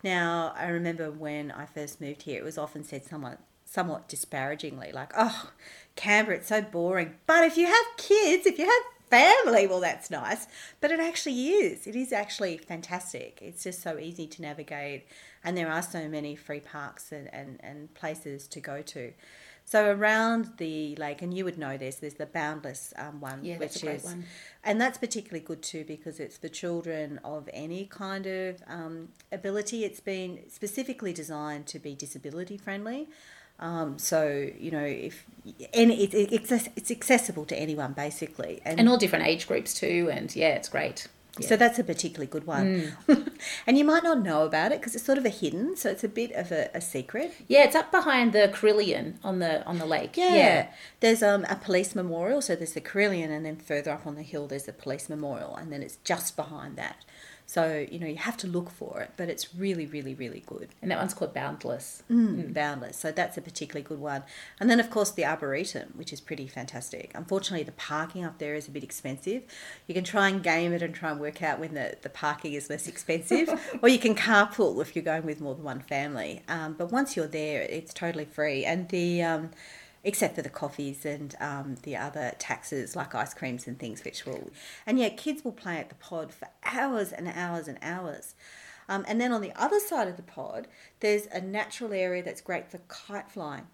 Now, 0.04 0.51
I 0.58 0.70
remember 0.70 1.12
when 1.12 1.51
I 1.51 1.68
first 1.68 2.01
moved 2.01 2.24
here, 2.24 2.39
it 2.39 2.44
was 2.44 2.58
often 2.58 2.84
said 2.84 3.06
somewhat, 3.06 3.39
somewhat 3.66 4.08
disparagingly, 4.08 4.92
like, 4.92 5.13
oh, 5.16 5.51
Canberra, 5.96 6.38
it's 6.38 6.48
so 6.48 6.62
boring. 6.63 7.16
But 7.27 7.46
if 7.46 7.56
you 7.56 7.68
have 7.68 7.86
kids, 7.98 8.48
if 8.48 8.58
you 8.58 8.66
have 8.66 8.84
family, 9.10 9.68
well, 9.68 9.80
that's 9.80 10.10
nice. 10.10 10.48
But 10.82 10.92
it 10.92 11.00
actually 11.00 11.50
is. 11.50 11.86
It 11.86 11.96
is 11.96 12.12
actually 12.12 12.58
fantastic. 12.58 13.39
It's 13.42 13.63
just 13.63 13.82
so 13.82 14.00
easy 14.00 14.27
to 14.27 14.42
navigate, 14.42 15.06
and 15.48 15.56
there 15.56 15.72
are 15.72 15.82
so 15.82 16.10
many 16.10 16.36
free 16.36 16.60
parks 16.60 17.13
and, 17.13 17.34
and, 17.34 17.58
and 17.63 17.94
places 17.94 18.48
to 18.50 18.60
go 18.60 18.82
to. 18.82 19.13
So 19.63 19.89
around 19.92 20.58
the 20.58 20.94
lake, 20.98 21.22
and 21.22 21.34
you 21.34 21.46
would 21.46 21.58
know 21.58 21.77
this, 21.77 21.96
there's 21.96 22.16
the 22.16 22.25
Boundless 22.25 22.94
um, 22.98 23.22
one, 23.22 23.46
Yeah, 23.46 23.58
that's 23.58 23.82
which 23.82 23.96
is, 23.96 24.04
one. 24.04 24.25
and 24.66 24.80
that's 24.82 24.98
particularly 24.98 25.46
good 25.46 25.62
too 25.62 25.86
because 25.86 26.20
it's 26.20 26.38
for 26.38 26.50
children 26.50 27.22
of 27.24 27.50
any 27.54 27.86
kind 27.86 28.25
of 28.27 28.62
um, 28.68 29.08
ability. 29.32 29.86
It's 29.86 30.01
been 30.01 30.39
specifically 30.50 31.13
designed 31.13 31.66
to 31.68 31.80
be 31.80 31.96
disability 31.96 32.58
friendly. 32.58 33.08
Um, 33.60 33.98
so 33.98 34.50
you 34.60 34.70
know, 34.70 34.84
if 34.84 35.25
and 35.74 35.92
it, 35.92 36.13
it, 36.13 36.32
it's 36.32 36.51
it's 36.51 36.92
accessible 36.92 37.46
to 37.46 37.58
anyone 37.58 37.94
basically, 37.94 38.62
And 38.66 38.88
all 38.88 38.98
different 38.98 39.25
age 39.25 39.48
groups 39.48 39.74
too. 39.74 40.10
And 40.12 40.34
yeah, 40.36 40.50
it's 40.50 40.70
great. 40.70 41.08
Yeah. 41.39 41.50
so 41.50 41.56
that's 41.58 41.79
a 41.79 41.84
particularly 41.84 42.27
good 42.27 42.46
one. 42.46 42.94
and 43.67 43.77
you 43.77 43.84
might 43.84 44.03
not 44.03 44.22
know 44.22 44.46
about 44.46 44.72
it 44.72 44.79
because 44.79 44.96
it's 44.96 45.03
sort 45.06 45.17
of 45.17 45.25
a 45.25 45.29
hidden, 45.29 45.75
so 45.75 45.89
it's 45.89 46.03
a 46.03 46.10
bit 46.10 46.32
of 46.34 46.51
a, 46.51 46.70
a 46.74 46.82
secret. 46.82 47.34
yeah, 47.48 47.63
it's 47.63 47.75
up 47.75 47.91
behind 47.91 48.34
the 48.34 48.50
Carillon 48.53 49.20
on 49.24 49.39
the 49.39 49.65
on 49.65 49.77
the 49.77 49.86
lake. 49.86 50.17
Yeah. 50.17 50.67
There's 51.00 51.22
um, 51.24 51.46
a 51.50 51.56
police 51.56 51.96
memorial, 51.96 52.41
so 52.41 52.56
there's 52.56 52.74
the 52.74 52.82
Carillon, 52.82 53.32
and 53.32 53.46
then 53.46 53.58
further 53.58 53.91
up 53.91 54.08
on 54.08 54.15
the 54.15 54.24
hill, 54.24 54.48
there's 54.48 54.63
the 54.63 54.74
police 54.74 55.10
memorial, 55.10 55.56
and 55.56 55.72
then 55.72 55.82
it's 55.84 55.98
just 56.03 56.36
behind 56.36 56.75
that. 56.77 57.06
So, 57.50 57.88
you 57.89 57.98
know, 57.98 58.08
you 58.08 58.18
have 58.18 58.36
to 58.38 58.48
look 58.48 58.70
for 58.70 59.00
it, 59.00 59.12
but 59.16 59.30
it's 59.30 59.56
really, 59.56 59.86
really, 59.86 60.13
really 60.13 60.44
good. 60.46 60.68
And 60.82 60.92
that 60.92 61.00
one's 61.00 61.13
called 61.13 61.34
Boundless. 61.34 62.04
Mm. 62.12 62.54
Boundless. 62.54 62.98
So 62.98 63.10
that's 63.10 63.38
a 63.38 63.42
particularly 63.42 63.88
good 63.88 64.01
one. 64.01 64.24
And 64.60 64.70
then, 64.70 64.82
of 64.82 64.89
course, 64.89 65.12
the 65.12 65.24
Arboretum, 65.24 65.94
which 65.96 66.12
is 66.12 66.20
pretty 66.20 66.46
fantastic. 66.48 67.10
Unfortunately, 67.16 67.63
the 67.63 67.72
parking 67.72 68.25
up 68.25 68.38
there 68.38 68.54
is 68.54 68.68
a 68.68 68.72
bit 68.72 68.84
expensive. 68.84 69.44
You 69.88 69.96
can 69.96 70.04
try 70.04 70.27
and 70.27 70.44
game 70.44 70.74
it 70.74 70.82
and 70.82 70.94
try 70.94 71.10
and 71.10 71.22
work 71.22 71.42
out 71.42 71.58
when 71.58 71.74
the, 71.74 71.96
the 72.01 72.10
parking 72.10 72.51
is 72.51 72.70
less 72.70 72.86
expensive, 72.86 73.50
or 73.82 73.88
you 73.88 73.98
can 73.98 74.13
carpool 74.13 74.82
if 74.82 74.94
you're 74.94 75.06
going 75.06 75.25
with 75.25 75.39
more 75.39 75.56
than 75.56 75.63
one 75.63 75.80
family. 75.80 76.44
Um, 76.50 76.75
but 76.77 76.92
once 76.92 77.16
you're 77.16 77.27
there, 77.27 77.62
it's 77.62 77.94
totally 77.94 78.25
free. 78.25 78.66
And 78.66 78.89
the. 78.89 79.24
Um, 79.24 79.51
except 80.07 80.35
for 80.35 80.41
the 80.41 80.49
coffees 80.49 81.05
and 81.05 81.35
um, 81.41 81.75
the 81.83 81.97
other 81.97 82.33
taxes 82.39 82.95
like 82.95 83.13
ice 83.13 83.33
creams 83.33 83.67
and 83.67 83.77
things, 83.77 84.05
which 84.05 84.25
will. 84.25 84.51
And 84.85 84.97
yeah, 84.97 85.09
kids 85.09 85.43
will 85.43 85.51
play 85.51 85.79
at 85.79 85.89
the 85.89 85.95
pod 85.95 86.33
for 86.33 86.47
hours 86.63 87.11
and 87.11 87.27
hours 87.27 87.67
and 87.67 87.77
hours. 87.81 88.33
Um, 88.87 89.03
and 89.05 89.19
then 89.19 89.33
on 89.33 89.41
the 89.41 89.51
other 89.61 89.81
side 89.81 90.07
of 90.07 90.15
the 90.15 90.23
pod, 90.23 90.69
there's 91.01 91.27
a 91.33 91.41
natural 91.41 91.91
area 91.91 92.23
that's 92.23 92.39
great 92.39 92.71
for 92.71 92.79
kite 92.87 93.29
flying. 93.29 93.67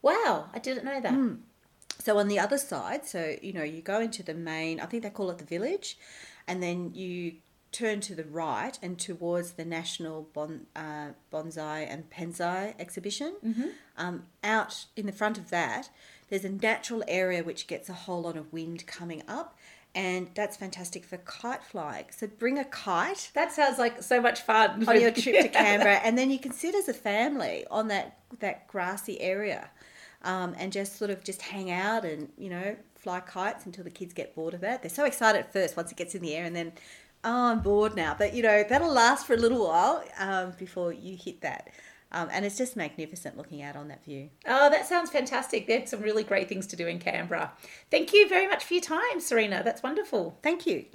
Wow, 0.00 0.46
I 0.54 0.58
didn't 0.58 0.86
know 0.86 1.02
that. 1.02 1.12
Mm. 1.12 1.40
So 1.98 2.16
on 2.16 2.28
the 2.28 2.38
other 2.38 2.56
side, 2.56 3.04
so 3.04 3.36
you 3.42 3.52
know, 3.52 3.62
you 3.62 3.82
go 3.82 4.00
into 4.00 4.22
the 4.22 4.32
main, 4.32 4.80
I 4.80 4.86
think 4.86 5.02
they 5.02 5.10
call 5.10 5.30
it 5.30 5.36
the 5.36 5.44
village, 5.44 5.98
and 6.48 6.62
then 6.62 6.94
you 6.94 7.34
turn 7.74 8.00
to 8.00 8.14
the 8.14 8.24
right 8.24 8.78
and 8.80 8.98
towards 8.98 9.52
the 9.52 9.64
National 9.64 10.28
bon, 10.32 10.66
uh, 10.76 11.08
Bonsai 11.32 11.86
and 11.90 12.08
Penzai 12.08 12.74
exhibition. 12.78 13.34
Mm-hmm. 13.44 13.68
Um, 13.96 14.22
out 14.44 14.86
in 14.96 15.06
the 15.06 15.12
front 15.12 15.36
of 15.38 15.50
that, 15.50 15.90
there's 16.28 16.44
a 16.44 16.50
natural 16.50 17.02
area 17.08 17.42
which 17.42 17.66
gets 17.66 17.88
a 17.88 17.92
whole 17.92 18.22
lot 18.22 18.36
of 18.36 18.52
wind 18.52 18.86
coming 18.86 19.22
up, 19.26 19.58
and 19.94 20.30
that's 20.34 20.56
fantastic 20.56 21.04
for 21.04 21.16
kite 21.18 21.64
flying. 21.64 22.06
So 22.10 22.26
bring 22.28 22.58
a 22.58 22.64
kite 22.64 23.30
That 23.34 23.52
sounds 23.52 23.78
like 23.78 24.02
so 24.02 24.20
much 24.20 24.40
fun. 24.42 24.88
on 24.88 25.00
your 25.00 25.10
trip 25.22 25.42
to 25.42 25.48
Canberra, 25.48 25.96
and 25.96 26.16
then 26.16 26.30
you 26.30 26.38
can 26.38 26.52
sit 26.52 26.74
as 26.74 26.88
a 26.88 26.94
family 26.94 27.66
on 27.70 27.88
that 27.88 28.18
that 28.38 28.68
grassy 28.68 29.20
area, 29.20 29.70
um, 30.22 30.54
and 30.58 30.72
just 30.72 30.96
sort 30.96 31.10
of 31.10 31.24
just 31.24 31.42
hang 31.42 31.70
out 31.70 32.04
and 32.04 32.30
you 32.38 32.50
know 32.50 32.76
fly 32.94 33.20
kites 33.20 33.66
until 33.66 33.84
the 33.84 33.90
kids 33.90 34.14
get 34.14 34.34
bored 34.34 34.54
of 34.54 34.60
that. 34.60 34.82
They're 34.82 34.90
so 34.90 35.04
excited 35.04 35.40
at 35.40 35.52
first 35.52 35.76
once 35.76 35.90
it 35.90 35.96
gets 35.98 36.14
in 36.14 36.22
the 36.22 36.34
air, 36.34 36.44
and 36.44 36.54
then 36.56 36.72
oh, 37.24 37.46
I'm 37.50 37.60
bored 37.60 37.96
now. 37.96 38.14
But 38.16 38.34
you 38.34 38.42
know 38.42 38.64
that'll 38.68 38.92
last 38.92 39.26
for 39.26 39.34
a 39.34 39.38
little 39.38 39.66
while 39.66 40.04
um, 40.18 40.52
before 40.58 40.92
you 40.92 41.16
hit 41.16 41.40
that. 41.40 41.70
Um, 42.12 42.28
and 42.30 42.44
it's 42.44 42.56
just 42.56 42.76
magnificent 42.76 43.36
looking 43.36 43.60
out 43.60 43.74
on 43.74 43.88
that 43.88 44.04
view. 44.04 44.30
Oh, 44.46 44.70
that 44.70 44.86
sounds 44.86 45.10
fantastic. 45.10 45.66
There's 45.66 45.90
some 45.90 46.00
really 46.00 46.22
great 46.22 46.48
things 46.48 46.68
to 46.68 46.76
do 46.76 46.86
in 46.86 47.00
Canberra. 47.00 47.52
Thank 47.90 48.12
you 48.12 48.28
very 48.28 48.46
much 48.46 48.62
for 48.62 48.74
your 48.74 48.82
time, 48.84 49.18
Serina. 49.18 49.62
That's 49.64 49.82
wonderful. 49.82 50.38
Thank 50.42 50.66
you. 50.66 50.86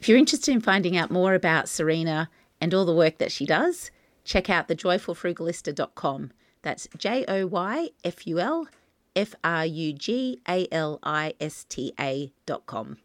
If 0.00 0.08
you're 0.08 0.16
interested 0.16 0.52
in 0.52 0.62
finding 0.62 0.96
out 0.96 1.10
more 1.10 1.34
about 1.34 1.68
Serina 1.68 2.30
and 2.58 2.72
all 2.72 2.86
the 2.86 2.94
work 2.94 3.18
that 3.18 3.30
she 3.30 3.44
does, 3.44 3.90
check 4.24 4.48
out 4.48 4.66
thejoyfulfrugalista.com. 4.66 6.30
That's 6.62 6.88
J 6.96 7.26
O 7.28 7.46
Y 7.46 7.90
F 8.02 8.26
U 8.26 8.40
L 8.40 8.66
F 9.14 9.34
R 9.44 9.66
U 9.66 9.92
G 9.92 10.40
A 10.48 10.66
L 10.72 11.00
I 11.02 11.34
S 11.38 11.64
T 11.68 11.92
A.com. 12.00 12.96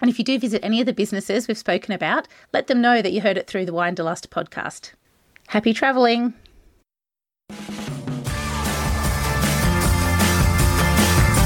And 0.00 0.10
if 0.10 0.18
you 0.18 0.24
do 0.24 0.38
visit 0.38 0.64
any 0.64 0.80
of 0.80 0.86
the 0.86 0.92
businesses 0.92 1.48
we've 1.48 1.56
spoken 1.56 1.92
about, 1.92 2.28
let 2.52 2.66
them 2.66 2.80
know 2.80 3.00
that 3.02 3.12
you 3.12 3.20
heard 3.20 3.38
it 3.38 3.46
through 3.46 3.66
the 3.66 3.72
Winederlust 3.72 4.28
podcast. 4.28 4.92
Happy 5.48 5.72
travelling! 5.72 6.34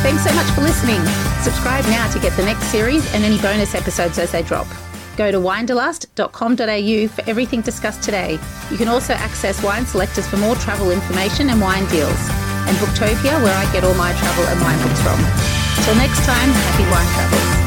Thanks 0.03 0.25
so 0.25 0.35
much 0.35 0.47
for 0.53 0.63
listening. 0.63 1.05
Subscribe 1.43 1.85
now 1.85 2.11
to 2.11 2.19
get 2.19 2.35
the 2.37 2.45
next 2.45 2.65
series 2.65 3.05
and 3.15 3.23
any 3.23 3.39
bonus 3.39 3.75
episodes 3.75 4.19
as 4.19 4.33
they 4.33 4.43
drop. 4.43 4.67
Go 5.17 5.31
to 5.31 5.37
winederlust.com.au 5.37 7.09
for 7.09 7.29
everything 7.29 7.61
discussed 7.61 8.03
today. 8.03 8.39
You 8.71 8.79
can 8.79 8.89
also 8.89 9.13
access 9.13 9.63
wine 9.63 9.85
selectors 9.85 10.27
for 10.27 10.39
more 10.39 10.55
travel 10.57 10.91
information 10.91 11.51
and 11.51 11.61
wine 11.61 11.87
deals, 11.91 12.29
and 12.67 12.77
Booktopia, 12.79 13.43
where 13.43 13.55
I 13.55 13.71
get 13.73 13.85
all 13.85 13.95
my 13.95 14.13
travel 14.15 14.45
and 14.45 14.61
wine 14.63 14.83
books 14.83 15.03
from. 15.03 15.19
Till 15.85 15.95
next 15.97 16.25
time, 16.25 16.49
happy 16.49 16.85
wine 16.91 17.07
travel. 17.15 17.60